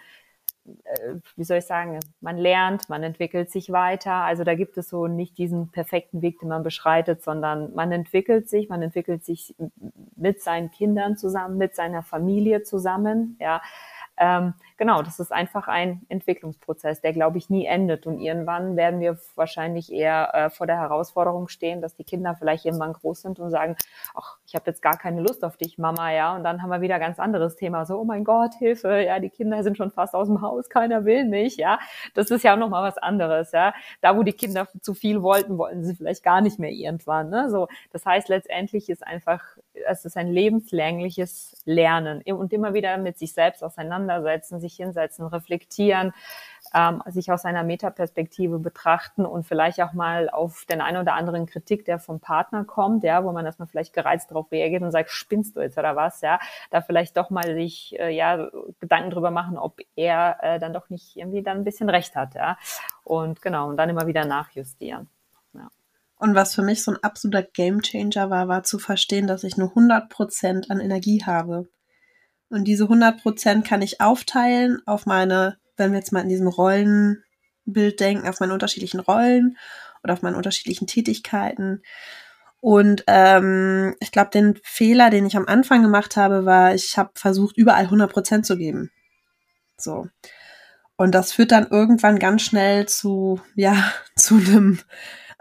[0.65, 4.13] äh, wie soll ich sagen, man lernt, man entwickelt sich weiter.
[4.13, 8.47] Also da gibt es so nicht diesen perfekten Weg, den man beschreitet, sondern man entwickelt
[8.47, 9.55] sich, man entwickelt sich
[10.15, 13.61] mit seinen Kindern zusammen, mit seiner Familie zusammen, ja.
[14.19, 18.05] Ähm, genau, das ist einfach ein Entwicklungsprozess, der, glaube ich, nie endet.
[18.05, 22.65] Und irgendwann werden wir wahrscheinlich eher äh, vor der Herausforderung stehen, dass die Kinder vielleicht
[22.65, 23.77] irgendwann groß sind und sagen,
[24.13, 26.36] ach, ich habe jetzt gar keine Lust auf dich, Mama, ja.
[26.36, 27.86] Und dann haben wir wieder ein ganz anderes Thema.
[27.86, 31.05] So, oh mein Gott, Hilfe, ja, die Kinder sind schon fast aus dem Haus, keiner
[31.05, 31.79] will mich, ja.
[32.13, 33.73] Das ist ja auch nochmal was anderes, ja.
[34.01, 37.29] Da, wo die Kinder zu viel wollten, wollten sie vielleicht gar nicht mehr irgendwann.
[37.29, 37.49] Ne?
[37.49, 39.41] So, das heißt, letztendlich ist einfach,
[39.88, 46.13] es ist ein lebenslängliches Lernen und immer wieder mit sich selbst auseinandersetzen, sich hinsetzen, reflektieren,
[46.73, 51.45] ähm, sich aus einer Metaperspektive betrachten und vielleicht auch mal auf den einen oder anderen
[51.45, 55.10] Kritik, der vom Partner kommt, ja, wo man erstmal vielleicht gereizt darauf reagiert und sagt,
[55.10, 59.32] spinnst du jetzt oder was, ja, da vielleicht doch mal sich äh, ja Gedanken drüber
[59.32, 62.58] machen, ob er äh, dann doch nicht irgendwie dann ein bisschen recht hat, ja.
[63.03, 65.10] Und genau, und dann immer wieder nachjustieren.
[66.19, 69.69] Und was für mich so ein absoluter Gamechanger war, war zu verstehen, dass ich nur
[69.69, 71.69] 100% an Energie habe.
[72.49, 77.99] Und diese 100% kann ich aufteilen auf meine, wenn wir jetzt mal in diesem Rollenbild
[77.99, 79.58] denken, auf meine unterschiedlichen Rollen
[80.03, 81.84] oder auf meine unterschiedlichen Tätigkeiten.
[82.60, 87.12] Und ähm, ich glaube, den Fehler, den ich am Anfang gemacht habe, war, ich habe
[87.15, 88.91] versucht, überall 100% zu geben.
[89.77, 90.08] So.
[90.97, 94.79] Und das führt dann irgendwann ganz schnell zu, ja, zu einem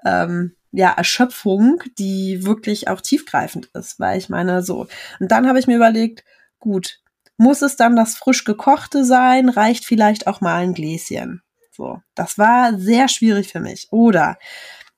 [0.05, 4.87] ähm, ja, Erschöpfung, die wirklich auch tiefgreifend ist, weil ich meine, so.
[5.21, 6.25] Und dann habe ich mir überlegt,
[6.59, 7.01] gut,
[7.37, 9.49] muss es dann das frisch gekochte sein?
[9.49, 11.43] Reicht vielleicht auch mal ein Gläschen?
[11.71, 12.03] So.
[12.15, 13.89] Das war sehr schwierig für mich.
[13.91, 14.39] Oder,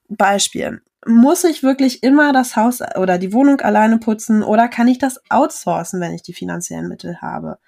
[0.09, 4.99] Beispiel, muss ich wirklich immer das Haus oder die Wohnung alleine putzen oder kann ich
[4.99, 7.59] das outsourcen, wenn ich die finanziellen Mittel habe?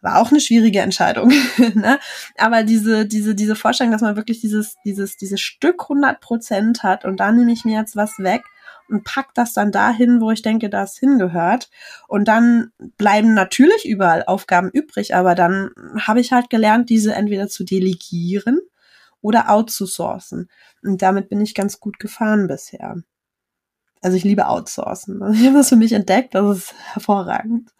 [0.00, 1.32] War auch eine schwierige Entscheidung.
[1.74, 1.98] ne?
[2.38, 7.04] Aber diese, diese, diese Vorstellung, dass man wirklich dieses, dieses, dieses Stück 100 Prozent hat
[7.04, 8.42] und da nehme ich mir jetzt was weg
[8.88, 11.70] und pack das dann dahin, wo ich denke, das hingehört.
[12.08, 17.48] Und dann bleiben natürlich überall Aufgaben übrig, aber dann habe ich halt gelernt, diese entweder
[17.48, 18.60] zu delegieren
[19.20, 20.48] oder outzusourcen.
[20.82, 22.96] Und damit bin ich ganz gut gefahren bisher.
[24.02, 25.22] Also ich liebe outsourcen.
[25.34, 27.70] Ich habe das für mich entdeckt, das ist hervorragend.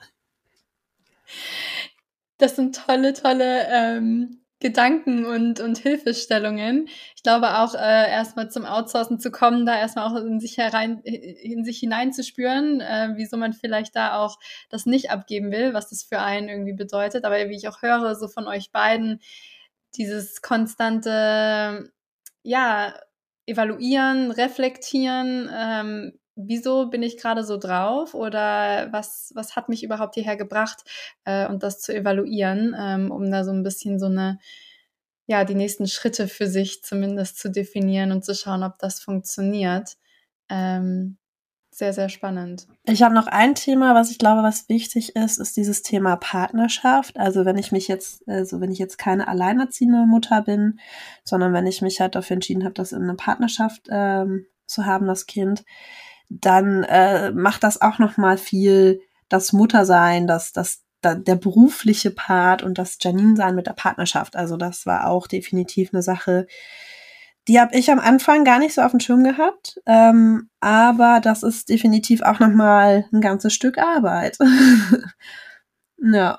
[2.40, 6.88] Das sind tolle, tolle ähm, Gedanken und, und Hilfestellungen.
[7.16, 11.00] Ich glaube auch, äh, erstmal zum Outsourcen zu kommen, da erstmal auch in sich herein,
[11.00, 14.38] in sich hineinzuspüren, äh, wieso man vielleicht da auch
[14.70, 17.24] das nicht abgeben will, was das für einen irgendwie bedeutet.
[17.24, 19.20] Aber wie ich auch höre, so von euch beiden,
[19.96, 21.90] dieses konstante,
[22.42, 22.94] ja,
[23.46, 30.14] evaluieren, reflektieren, ähm, wieso bin ich gerade so drauf oder was, was hat mich überhaupt
[30.14, 30.84] hierher gebracht
[31.24, 34.38] äh, und das zu evaluieren, ähm, um da so ein bisschen so eine,
[35.26, 39.96] ja, die nächsten Schritte für sich zumindest zu definieren und zu schauen, ob das funktioniert.
[40.48, 41.18] Ähm,
[41.72, 42.66] sehr, sehr spannend.
[42.84, 47.16] Ich habe noch ein Thema, was ich glaube, was wichtig ist, ist dieses Thema Partnerschaft.
[47.16, 50.80] Also wenn ich mich jetzt, also wenn ich jetzt keine alleinerziehende Mutter bin,
[51.24, 55.06] sondern wenn ich mich halt dafür entschieden habe, das in eine Partnerschaft ähm, zu haben,
[55.06, 55.64] das Kind,
[56.30, 62.10] dann äh, macht das auch noch mal viel das Muttersein, das, das, da, der berufliche
[62.10, 64.36] Part und das Janine-Sein mit der Partnerschaft.
[64.36, 66.46] Also das war auch definitiv eine Sache,
[67.48, 71.42] die habe ich am Anfang gar nicht so auf dem Schirm gehabt, ähm, aber das
[71.42, 74.38] ist definitiv auch noch mal ein ganzes Stück Arbeit.
[75.98, 76.38] ja,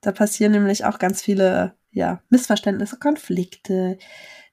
[0.00, 3.98] da passieren nämlich auch ganz viele ja, Missverständnisse, Konflikte,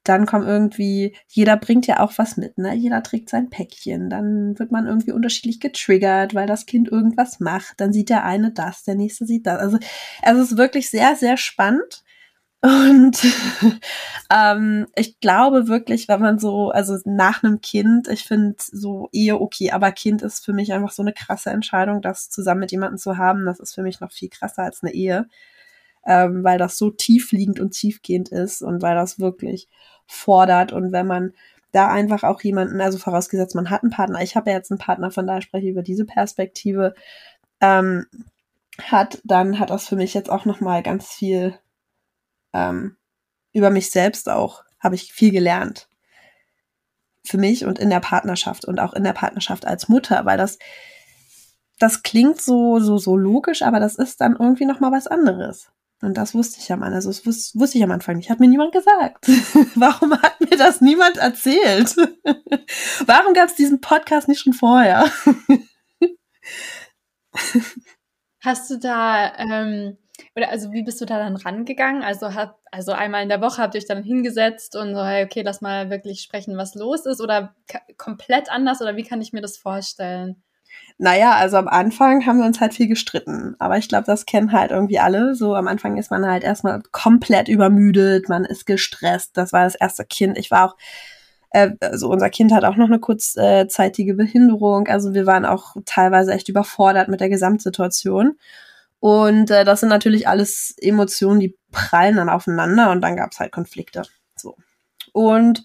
[0.03, 2.73] dann kommt irgendwie, jeder bringt ja auch was mit, ne?
[2.75, 4.09] Jeder trägt sein Päckchen.
[4.09, 7.79] Dann wird man irgendwie unterschiedlich getriggert, weil das Kind irgendwas macht.
[7.79, 9.59] Dann sieht der eine das, der nächste sieht das.
[9.59, 9.79] Also,
[10.21, 12.03] also es ist wirklich sehr, sehr spannend.
[12.63, 13.21] Und
[14.33, 19.41] ähm, ich glaube wirklich, wenn man so, also nach einem Kind, ich finde so Ehe
[19.41, 22.97] okay, aber Kind ist für mich einfach so eine krasse Entscheidung, das zusammen mit jemandem
[22.97, 23.45] zu haben.
[23.45, 25.27] Das ist für mich noch viel krasser als eine Ehe,
[26.05, 29.67] ähm, weil das so tiefliegend und tiefgehend ist und weil das wirklich
[30.07, 30.73] fordert.
[30.73, 31.33] Und wenn man
[31.71, 34.79] da einfach auch jemanden, also vorausgesetzt, man hat einen Partner, ich habe ja jetzt einen
[34.79, 36.93] Partner, von daher spreche ich über diese Perspektive,
[37.61, 38.05] ähm,
[38.81, 41.57] hat, dann hat das für mich jetzt auch nochmal ganz viel
[42.53, 42.97] ähm,
[43.51, 45.87] über mich selbst auch habe ich viel gelernt.
[47.25, 50.59] Für mich und in der Partnerschaft und auch in der Partnerschaft als Mutter, weil das,
[51.79, 55.71] das klingt so, so, so logisch, aber das ist dann irgendwie nochmal was anderes.
[56.03, 58.29] Und das wusste ich am Anfang, also das wusste, wusste ich am Anfang nicht.
[58.29, 59.25] Hat mir niemand gesagt.
[59.75, 61.95] Warum hat mir das niemand erzählt?
[63.05, 65.09] Warum gab es diesen Podcast nicht schon vorher?
[68.41, 69.97] Hast du da ähm,
[70.35, 72.03] oder also wie bist du da dann rangegangen?
[72.03, 75.23] Also hat, also einmal in der Woche habt ihr euch dann hingesetzt und so, hey,
[75.23, 77.55] okay, lass mal wirklich sprechen, was los ist oder
[77.97, 80.43] komplett anders oder wie kann ich mir das vorstellen?
[80.97, 83.55] Naja, also am Anfang haben wir uns halt viel gestritten.
[83.59, 85.35] Aber ich glaube, das kennen halt irgendwie alle.
[85.35, 89.35] So am Anfang ist man halt erstmal komplett übermüdet, man ist gestresst.
[89.35, 90.37] Das war das erste Kind.
[90.37, 90.77] Ich war auch,
[91.49, 94.87] äh, also unser Kind hat auch noch eine kurzzeitige Behinderung.
[94.87, 98.37] Also wir waren auch teilweise echt überfordert mit der Gesamtsituation.
[98.99, 103.39] Und äh, das sind natürlich alles Emotionen, die prallen dann aufeinander und dann gab es
[103.39, 104.03] halt Konflikte.
[104.37, 104.55] So.
[105.11, 105.63] Und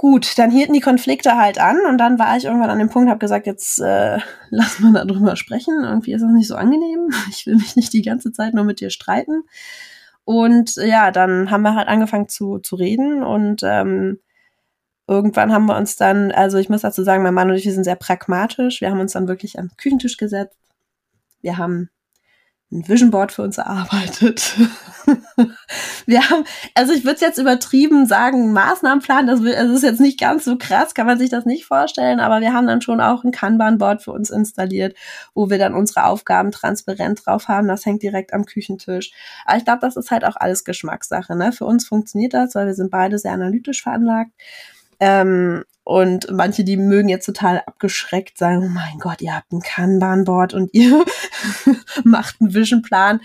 [0.00, 3.10] gut, dann hielten die Konflikte halt an und dann war ich irgendwann an dem Punkt,
[3.10, 5.84] habe gesagt, jetzt äh, lass mal darüber sprechen.
[5.84, 7.10] Irgendwie ist das nicht so angenehm.
[7.28, 9.42] Ich will mich nicht die ganze Zeit nur mit dir streiten.
[10.24, 14.20] Und ja, dann haben wir halt angefangen zu, zu reden und ähm,
[15.06, 17.74] irgendwann haben wir uns dann, also ich muss dazu sagen, mein Mann und ich, wir
[17.74, 18.80] sind sehr pragmatisch.
[18.80, 20.56] Wir haben uns dann wirklich am Küchentisch gesetzt.
[21.42, 21.90] Wir haben
[22.72, 24.56] ein Vision Board für uns erarbeitet.
[26.06, 26.44] wir haben,
[26.74, 30.56] also ich würde es jetzt übertrieben sagen, Maßnahmenplan, das, das ist jetzt nicht ganz so
[30.56, 34.04] krass, kann man sich das nicht vorstellen, aber wir haben dann schon auch ein Kanban-Board
[34.04, 34.96] für uns installiert,
[35.34, 37.66] wo wir dann unsere Aufgaben transparent drauf haben.
[37.66, 39.10] Das hängt direkt am Küchentisch.
[39.44, 41.34] Aber ich glaube, das ist halt auch alles Geschmackssache.
[41.34, 41.50] Ne?
[41.52, 44.30] Für uns funktioniert das, weil wir sind beide sehr analytisch veranlagt.
[45.00, 49.60] Ähm, und manche, die mögen jetzt total abgeschreckt sagen, oh mein Gott, ihr habt ein
[49.60, 51.04] Kanban-Board und ihr
[52.04, 53.20] macht einen Vision-Plan.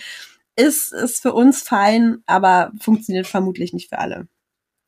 [0.55, 4.27] Ist, ist für uns fein, aber funktioniert vermutlich nicht für alle.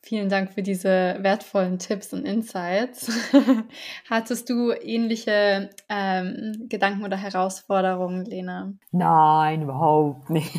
[0.08, 3.12] Vielen Dank für diese wertvollen Tipps und Insights.
[4.10, 8.72] Hattest du ähnliche ähm, Gedanken oder Herausforderungen, Lena?
[8.94, 10.50] Nein, überhaupt nicht.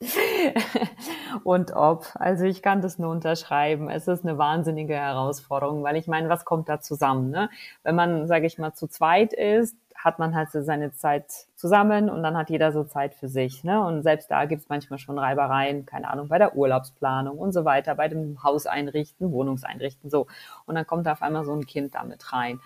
[1.44, 2.06] und ob.
[2.14, 3.88] Also ich kann das nur unterschreiben.
[3.88, 7.30] Es ist eine wahnsinnige Herausforderung, weil ich meine, was kommt da zusammen?
[7.30, 7.48] Ne?
[7.84, 9.76] Wenn man, sage ich mal, zu zweit ist,
[10.06, 13.64] hat man halt so seine Zeit zusammen und dann hat jeder so Zeit für sich.
[13.64, 13.84] Ne?
[13.84, 17.64] Und selbst da gibt es manchmal schon Reibereien, keine Ahnung, bei der Urlaubsplanung und so
[17.64, 20.28] weiter, bei dem Hauseinrichten, Wohnungseinrichten, so.
[20.64, 22.60] Und dann kommt da auf einmal so ein Kind damit rein.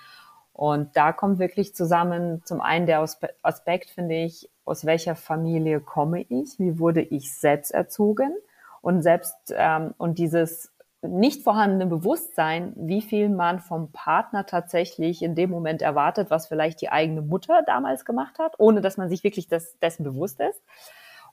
[0.52, 3.00] Und da kommt wirklich zusammen zum einen der
[3.40, 8.34] Aspekt, finde ich, aus welcher Familie komme ich, wie wurde ich selbst erzogen
[8.82, 10.69] und selbst ähm, und dieses
[11.02, 16.80] nicht vorhandene Bewusstsein, wie viel man vom Partner tatsächlich in dem Moment erwartet, was vielleicht
[16.80, 20.62] die eigene Mutter damals gemacht hat, ohne dass man sich wirklich das, dessen bewusst ist.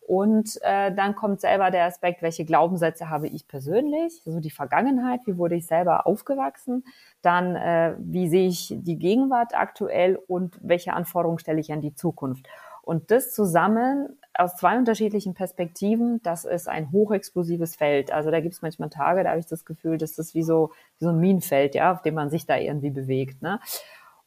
[0.08, 5.20] Und äh, dann kommt selber der Aspekt, welche Glaubenssätze habe ich persönlich, so die Vergangenheit,
[5.26, 6.86] wie wurde ich selber aufgewachsen,
[7.22, 11.94] dann äh, wie sehe ich die Gegenwart aktuell und welche Anforderungen stelle ich an die
[11.94, 12.48] Zukunft.
[12.88, 18.14] Und das zusammen aus zwei unterschiedlichen Perspektiven, das ist ein hochexplosives Feld.
[18.14, 20.72] Also da gibt es manchmal Tage, da habe ich das Gefühl, dass das wie so,
[20.98, 23.42] wie so ein Minenfeld, ja, auf dem man sich da irgendwie bewegt.
[23.42, 23.60] Ne?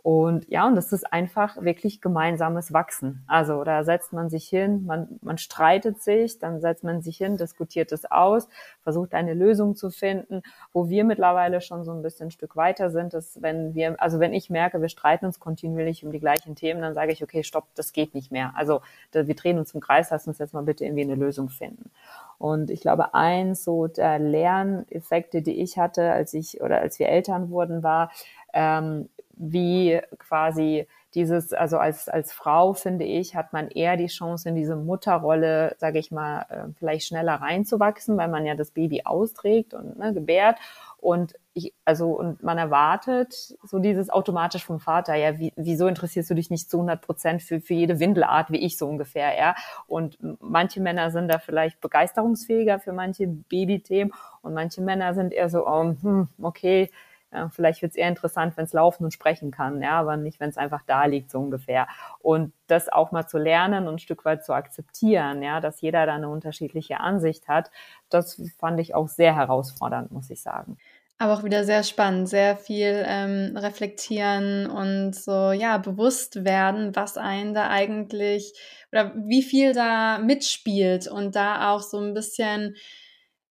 [0.03, 3.23] Und ja, und das ist einfach wirklich gemeinsames Wachsen.
[3.27, 7.37] Also da setzt man sich hin, man, man streitet sich, dann setzt man sich hin,
[7.37, 8.49] diskutiert es aus,
[8.83, 10.43] versucht eine Lösung zu finden.
[10.73, 14.21] Wo wir mittlerweile schon so ein bisschen ein Stück weiter sind, ist, wenn wir, also
[14.21, 17.43] wenn ich merke, wir streiten uns kontinuierlich um die gleichen Themen, dann sage ich, okay,
[17.43, 18.53] stopp, das geht nicht mehr.
[18.57, 18.81] Also
[19.13, 21.91] wir drehen uns im Kreis, lass uns jetzt mal bitte irgendwie eine Lösung finden.
[22.39, 27.11] Und ich glaube, eins so der Lerneffekte, die ich hatte, als ich oder als wir
[27.11, 28.11] Eltern wurden, war,
[28.55, 34.49] ähm, wie quasi dieses, also als, als Frau, finde ich, hat man eher die Chance,
[34.49, 39.03] in diese Mutterrolle, sage ich mal, äh, vielleicht schneller reinzuwachsen, weil man ja das Baby
[39.05, 40.59] austrägt und ne, gebärt.
[40.99, 46.31] Und ich, also, und man erwartet so dieses automatisch vom Vater, ja, wie, wieso interessierst
[46.31, 49.57] du dich nicht zu 100 Prozent für, für jede Windelart, wie ich so ungefähr, ja?
[49.89, 54.13] Und manche Männer sind da vielleicht begeisterungsfähiger für manche Babythemen
[54.43, 56.91] und manche Männer sind eher so, oh, hm, okay,
[57.33, 60.41] ja, vielleicht wird es eher interessant, wenn es laufen und sprechen kann, ja, aber nicht,
[60.41, 61.87] wenn es einfach da liegt, so ungefähr.
[62.21, 66.07] Und das auch mal zu lernen und ein Stück weit zu akzeptieren, ja, dass jeder
[66.07, 67.71] da eine unterschiedliche Ansicht hat,
[68.09, 70.77] das fand ich auch sehr herausfordernd, muss ich sagen.
[71.19, 77.19] Aber auch wieder sehr spannend, sehr viel ähm, reflektieren und so, ja, bewusst werden, was
[77.19, 78.55] einen da eigentlich
[78.91, 82.75] oder wie viel da mitspielt und da auch so ein bisschen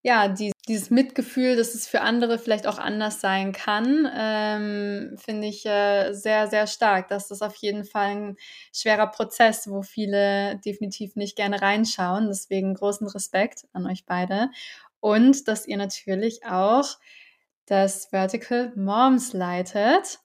[0.01, 5.47] ja, die, dieses Mitgefühl, dass es für andere vielleicht auch anders sein kann, ähm, finde
[5.47, 7.09] ich äh, sehr, sehr stark.
[7.09, 8.37] Das ist auf jeden Fall ein
[8.73, 12.27] schwerer Prozess, wo viele definitiv nicht gerne reinschauen.
[12.27, 14.49] Deswegen großen Respekt an euch beide.
[15.01, 16.85] Und dass ihr natürlich auch
[17.65, 20.19] das Vertical Moms leitet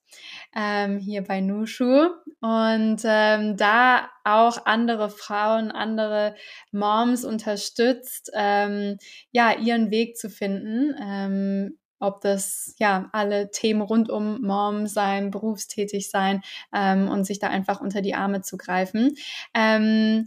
[0.55, 2.09] ähm, hier bei Nushu
[2.41, 6.35] und ähm, da auch andere Frauen, andere
[6.73, 8.99] Moms unterstützt, ähm,
[9.33, 10.95] ja, ihren Weg zu finden.
[11.01, 16.43] Ähm, ob das ja alle Themen rund um Mom sein, berufstätig sein
[16.75, 19.15] ähm, und sich da einfach unter die Arme zu greifen.
[19.55, 20.27] Ähm,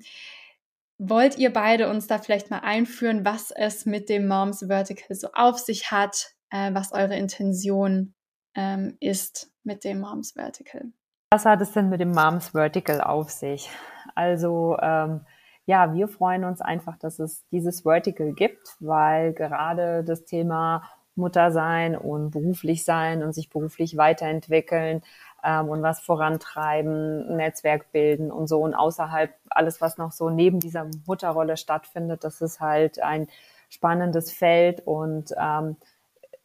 [0.98, 5.30] wollt ihr beide uns da vielleicht mal einführen, was es mit dem Moms Vertical so
[5.34, 8.16] auf sich hat, äh, was eure Intention
[8.58, 10.92] ähm, ist mit dem Moms Vertical.
[11.32, 13.70] Was hat es denn mit dem Moms Vertical auf sich?
[14.16, 15.22] Also ähm,
[15.66, 20.84] ja, wir freuen uns einfach, dass es dieses Vertical gibt, weil gerade das Thema
[21.16, 25.02] Mutter sein und beruflich sein und sich beruflich weiterentwickeln
[25.44, 30.60] ähm, und was vorantreiben, Netzwerk bilden und so und außerhalb alles, was noch so neben
[30.60, 33.28] dieser Mutterrolle stattfindet, das ist halt ein
[33.70, 35.76] spannendes Feld und ähm,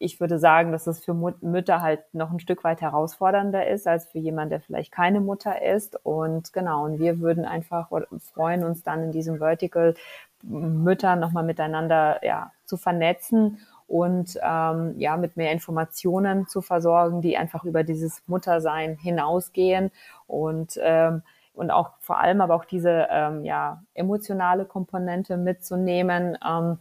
[0.02, 4.06] ich würde sagen, dass es für Mütter halt noch ein Stück weit herausfordernder ist als
[4.06, 5.96] für jemand, der vielleicht keine Mutter ist.
[6.04, 7.88] Und genau, und wir würden einfach
[8.34, 9.94] freuen uns dann in diesem Vertical
[10.42, 17.36] Mütter nochmal miteinander ja, zu vernetzen und ähm, ja mit mehr Informationen zu versorgen, die
[17.36, 19.92] einfach über dieses Muttersein hinausgehen
[20.26, 21.22] und ähm,
[21.54, 26.36] und auch vor allem aber auch diese ähm, ja emotionale Komponente mitzunehmen.
[26.44, 26.78] Ähm,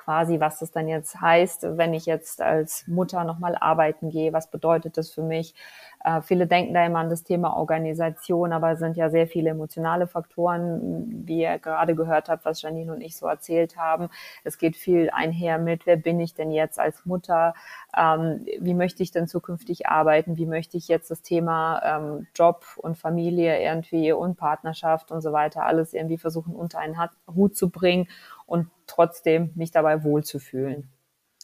[0.00, 4.50] quasi, was das dann jetzt heißt, wenn ich jetzt als Mutter nochmal arbeiten gehe, was
[4.50, 5.54] bedeutet das für mich?
[6.02, 9.50] Äh, viele denken da immer an das Thema Organisation, aber es sind ja sehr viele
[9.50, 14.08] emotionale Faktoren, wie ihr gerade gehört habt, was Janine und ich so erzählt haben.
[14.42, 17.52] Es geht viel einher mit, wer bin ich denn jetzt als Mutter?
[17.94, 20.38] Ähm, wie möchte ich denn zukünftig arbeiten?
[20.38, 25.32] Wie möchte ich jetzt das Thema ähm, Job und Familie irgendwie und Partnerschaft und so
[25.32, 26.96] weiter alles irgendwie versuchen unter einen
[27.34, 28.08] Hut zu bringen
[28.50, 30.90] und trotzdem mich dabei wohlzufühlen.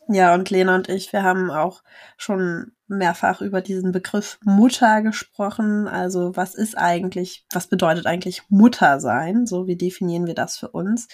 [0.08, 1.82] Ja, und Lena und ich, wir haben auch
[2.16, 5.88] schon mehrfach über diesen Begriff Mutter gesprochen.
[5.88, 9.46] Also was ist eigentlich, was bedeutet eigentlich Mutter sein?
[9.46, 11.08] So, wie definieren wir das für uns?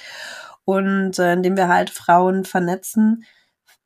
[0.65, 3.25] Und äh, indem wir halt Frauen vernetzen,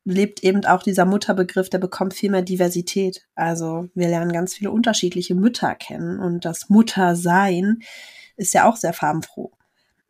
[0.03, 3.27] lebt eben auch dieser Mutterbegriff, der bekommt viel mehr Diversität.
[3.35, 7.79] Also wir lernen ganz viele unterschiedliche Mütter kennen und das Muttersein
[8.37, 9.56] ist ja auch sehr farbenfroh.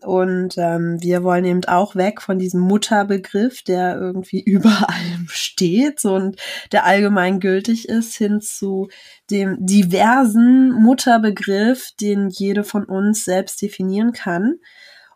[0.04, 6.06] Und ähm, wir wollen eben auch weg von diesem Mutterbegriff, der irgendwie über allem steht
[6.06, 6.40] und
[6.72, 8.90] der allgemein gültig ist, hin zu
[9.32, 14.60] dem diversen Mutterbegriff, den jede von uns selbst definieren kann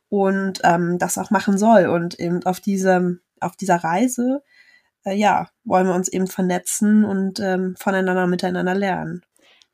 [0.10, 1.86] und ähm, das auch machen soll.
[1.86, 4.42] Und eben auf diesem, auf dieser Reise,
[5.06, 9.22] äh, ja, wollen wir uns eben vernetzen und ähm, voneinander miteinander lernen.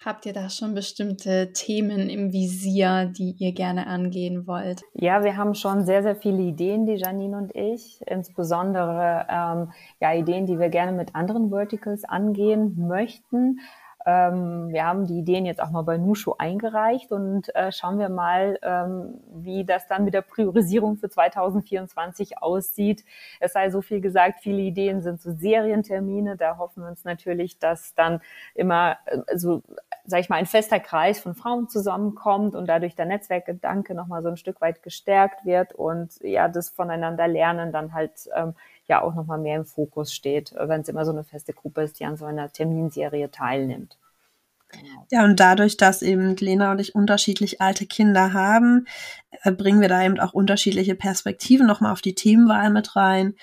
[0.05, 4.83] Habt ihr da schon bestimmte Themen im Visier, die ihr gerne angehen wollt?
[4.93, 10.13] Ja, wir haben schon sehr, sehr viele Ideen, die Janine und ich, insbesondere ähm, ja,
[10.13, 13.59] Ideen, die wir gerne mit anderen Verticals angehen möchten.
[14.07, 18.07] Ähm, wir haben die Ideen jetzt auch mal bei Nushu eingereicht und äh, schauen wir
[18.07, 23.03] mal, ähm, wie das dann mit der Priorisierung für 2024 aussieht.
[23.41, 26.37] Es sei so viel gesagt, viele Ideen sind so Serientermine.
[26.37, 28.21] Da hoffen wir uns natürlich, dass dann
[28.55, 29.61] immer äh, so,
[30.05, 34.29] sag ich mal, ein fester Kreis von Frauen zusammenkommt und dadurch der Netzwerkgedanke nochmal so
[34.29, 38.53] ein Stück weit gestärkt wird und ja, das voneinander lernen dann halt ähm,
[38.87, 41.99] ja auch nochmal mehr im Fokus steht, wenn es immer so eine feste Gruppe ist,
[41.99, 43.97] die an so einer Terminserie teilnimmt.
[44.69, 45.05] Genau.
[45.11, 48.85] Ja, und dadurch, dass eben Lena und ich unterschiedlich alte Kinder haben,
[49.43, 53.35] äh, bringen wir da eben auch unterschiedliche Perspektiven nochmal auf die Themenwahl mit rein.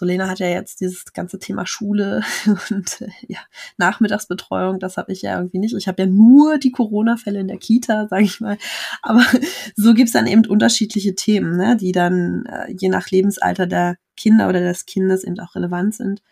[0.00, 2.22] Also Lena hat ja jetzt dieses ganze Thema Schule
[2.70, 3.38] und ja,
[3.76, 5.74] Nachmittagsbetreuung, das habe ich ja irgendwie nicht.
[5.74, 8.56] Ich habe ja nur die Corona-Fälle in der Kita, sage ich mal.
[9.02, 9.22] Aber
[9.76, 14.48] so gibt's dann eben unterschiedliche Themen, ne, die dann äh, je nach Lebensalter der Kinder
[14.48, 16.22] oder des Kindes eben auch relevant sind.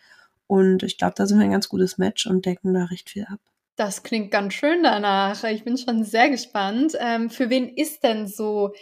[0.47, 3.25] Und ich glaube, da sind wir ein ganz gutes Match und decken da recht viel
[3.25, 3.39] ab.
[3.75, 5.43] Das klingt ganz schön danach.
[5.43, 6.97] Ich bin schon sehr gespannt.
[6.99, 8.73] Ähm, für wen ist denn so,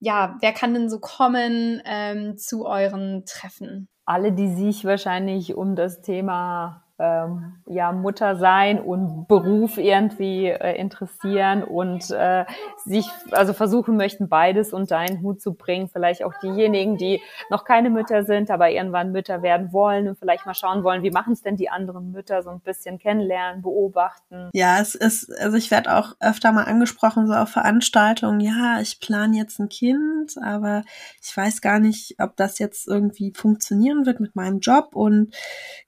[0.00, 3.88] ja, wer kann denn so kommen ähm, zu euren Treffen?
[4.06, 10.76] Alle, die sich wahrscheinlich um das Thema ähm, ja, Mutter sein und Beruf irgendwie äh,
[10.78, 12.44] interessieren und äh,
[12.84, 15.88] sich also versuchen möchten, beides unter einen Hut zu bringen.
[15.88, 17.20] Vielleicht auch diejenigen, die
[17.50, 21.10] noch keine Mütter sind, aber irgendwann Mütter werden wollen und vielleicht mal schauen wollen, wie
[21.10, 24.50] machen es denn die anderen Mütter, so ein bisschen kennenlernen, beobachten.
[24.52, 29.00] Ja, es ist, also ich werde auch öfter mal angesprochen, so auf Veranstaltungen, ja, ich
[29.00, 30.84] plane jetzt ein Kind, aber
[31.20, 35.34] ich weiß gar nicht, ob das jetzt irgendwie funktionieren wird mit meinem Job und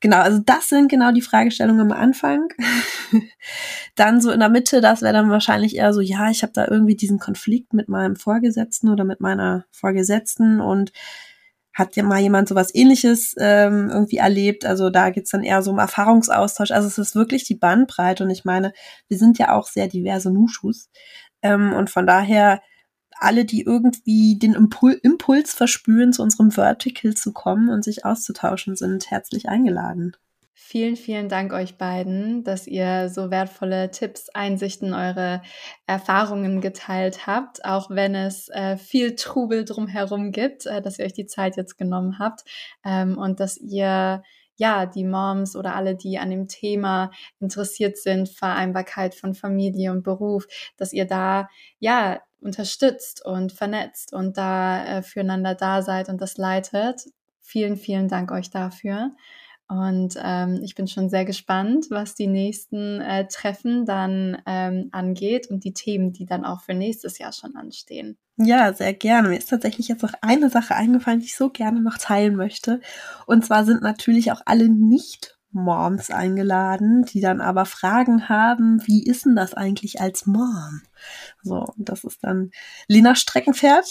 [0.00, 2.48] genau, also das sind genau die Fragestellung am Anfang.
[3.96, 6.66] dann so in der Mitte, das wäre dann wahrscheinlich eher so, ja, ich habe da
[6.66, 10.92] irgendwie diesen Konflikt mit meinem Vorgesetzten oder mit meiner Vorgesetzten und
[11.74, 14.64] hat ja mal jemand sowas ähnliches ähm, irgendwie erlebt.
[14.64, 16.70] Also da geht's dann eher so um Erfahrungsaustausch.
[16.70, 18.72] Also es ist wirklich die Bandbreite und ich meine,
[19.08, 20.88] wir sind ja auch sehr diverse Nuschus.
[21.42, 22.62] Ähm, und von daher
[23.18, 28.76] alle, die irgendwie den Impul Impuls verspüren, zu unserem Vertical zu kommen und sich auszutauschen,
[28.76, 30.16] sind herzlich eingeladen.
[30.58, 35.42] Vielen, vielen Dank euch beiden, dass ihr so wertvolle Tipps, Einsichten, eure
[35.86, 41.12] Erfahrungen geteilt habt, auch wenn es äh, viel Trubel drumherum gibt, äh, dass ihr euch
[41.12, 42.42] die Zeit jetzt genommen habt
[42.86, 44.22] ähm, und dass ihr
[44.56, 50.04] ja, die Moms oder alle, die an dem Thema interessiert sind, Vereinbarkeit von Familie und
[50.04, 50.46] Beruf,
[50.78, 51.50] dass ihr da,
[51.80, 57.02] ja, unterstützt und vernetzt und da äh, füreinander da seid und das leitet.
[57.42, 59.10] Vielen, vielen Dank euch dafür.
[59.68, 65.48] Und ähm, ich bin schon sehr gespannt, was die nächsten äh, Treffen dann ähm, angeht
[65.50, 68.16] und die Themen, die dann auch für nächstes Jahr schon anstehen.
[68.36, 69.30] Ja, sehr gerne.
[69.30, 72.80] Mir ist tatsächlich jetzt noch eine Sache eingefallen, die ich so gerne noch teilen möchte.
[73.26, 79.02] Und zwar sind natürlich auch alle nicht Moms eingeladen, die dann aber Fragen haben, wie
[79.02, 80.82] ist denn das eigentlich als Mom?
[81.42, 82.50] So, das ist dann
[82.88, 83.86] Lena Streckenpferd.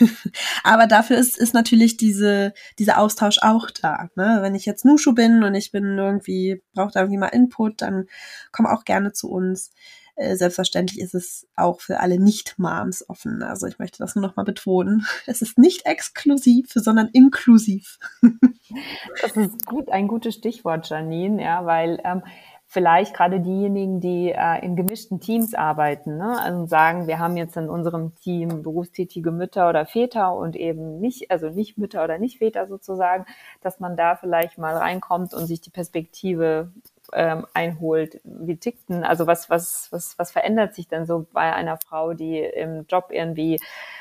[0.64, 4.10] aber dafür ist, ist natürlich diese, dieser Austausch auch da.
[4.14, 4.38] Ne?
[4.42, 8.06] Wenn ich jetzt Nushu bin und ich bin irgendwie, brauche da irgendwie mal Input, dann
[8.52, 9.70] komm auch gerne zu uns.
[10.16, 13.42] Äh, selbstverständlich ist es auch für alle Nicht-Moms offen.
[13.42, 15.06] Also ich möchte das nur noch mal betonen.
[15.26, 17.98] Es ist nicht exklusiv, sondern inklusiv.
[19.20, 22.22] das ist gut, ein gutes Stichwort, Janine, ja, weil ähm,
[22.66, 27.56] vielleicht gerade diejenigen, die äh, in gemischten Teams arbeiten, ne, also sagen, wir haben jetzt
[27.56, 32.38] in unserem Team berufstätige Mütter oder Väter und eben nicht, also nicht Mütter oder nicht
[32.38, 33.26] Väter sozusagen,
[33.60, 36.72] dass man da vielleicht mal reinkommt und sich die Perspektive
[37.12, 38.20] ähm, einholt.
[38.24, 42.14] Wie tickt denn, also was, was, was, was verändert sich denn so bei einer Frau,
[42.14, 43.60] die im Job irgendwie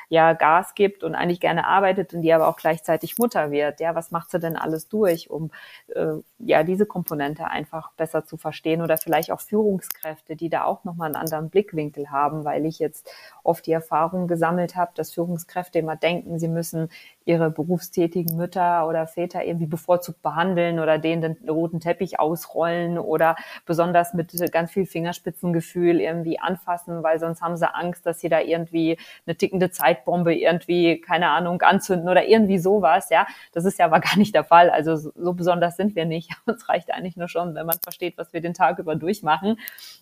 [0.10, 3.80] ja Gas gibt und eigentlich gerne arbeitet und die aber auch gleichzeitig Mutter wird?
[3.80, 5.52] Ja, was macht sie denn alles durch, um
[5.94, 10.84] äh, ja diese Komponente einfach besser zu verstehen oder vielleicht auch Führungskräfte, die da auch
[10.84, 13.10] nochmal einen anderen Blickwinkel haben, weil ich jetzt
[13.44, 16.90] oft die Erfahrung gesammelt habe, dass Führungskräfte immer denken, sie müssen
[17.26, 23.36] ihre berufstätigen Mütter oder Väter irgendwie bevorzugt behandeln oder denen den roten Teppich ausrollen oder
[23.66, 28.40] besonders mit ganz viel Fingerspitzengefühl irgendwie anfassen, weil sonst haben sie Angst, dass sie da
[28.40, 33.26] irgendwie eine tickende Zeitbombe irgendwie, keine Ahnung, anzünden oder irgendwie sowas, ja.
[33.52, 34.70] Das ist ja aber gar nicht der Fall.
[34.70, 36.32] Also so besonders sind wir nicht.
[36.46, 39.58] Uns reicht eigentlich nur schon, wenn man versteht, was wir den Tag über durchmachen.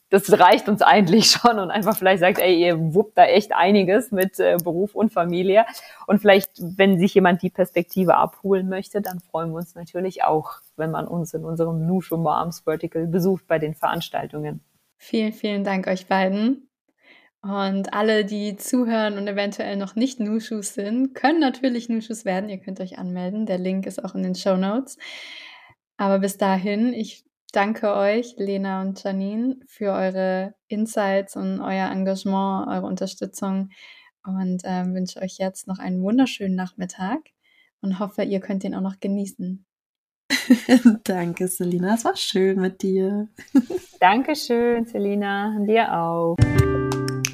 [0.09, 4.11] Das reicht uns eigentlich schon und einfach vielleicht sagt, ey, ihr wuppt da echt einiges
[4.11, 5.65] mit äh, Beruf und Familie.
[6.05, 10.61] Und vielleicht, wenn sich jemand die Perspektive abholen möchte, dann freuen wir uns natürlich auch,
[10.75, 14.61] wenn man uns in unserem Nushu Moms Vertical besucht bei den Veranstaltungen.
[14.97, 16.69] Vielen, vielen Dank euch beiden.
[17.41, 22.49] Und alle, die zuhören und eventuell noch nicht Nushus sind, können natürlich Nushus werden.
[22.49, 23.45] Ihr könnt euch anmelden.
[23.45, 24.97] Der Link ist auch in den Show Notes.
[25.97, 32.67] Aber bis dahin, ich danke euch, Lena und Janine, für eure Insights und euer Engagement,
[32.69, 33.69] eure Unterstützung
[34.25, 37.19] und ähm, wünsche euch jetzt noch einen wunderschönen Nachmittag
[37.81, 39.65] und hoffe, ihr könnt ihn auch noch genießen.
[41.03, 41.95] Danke, Selina.
[41.95, 43.27] Es war schön mit dir.
[43.99, 45.57] Dankeschön, Selina.
[45.65, 46.35] Dir auch.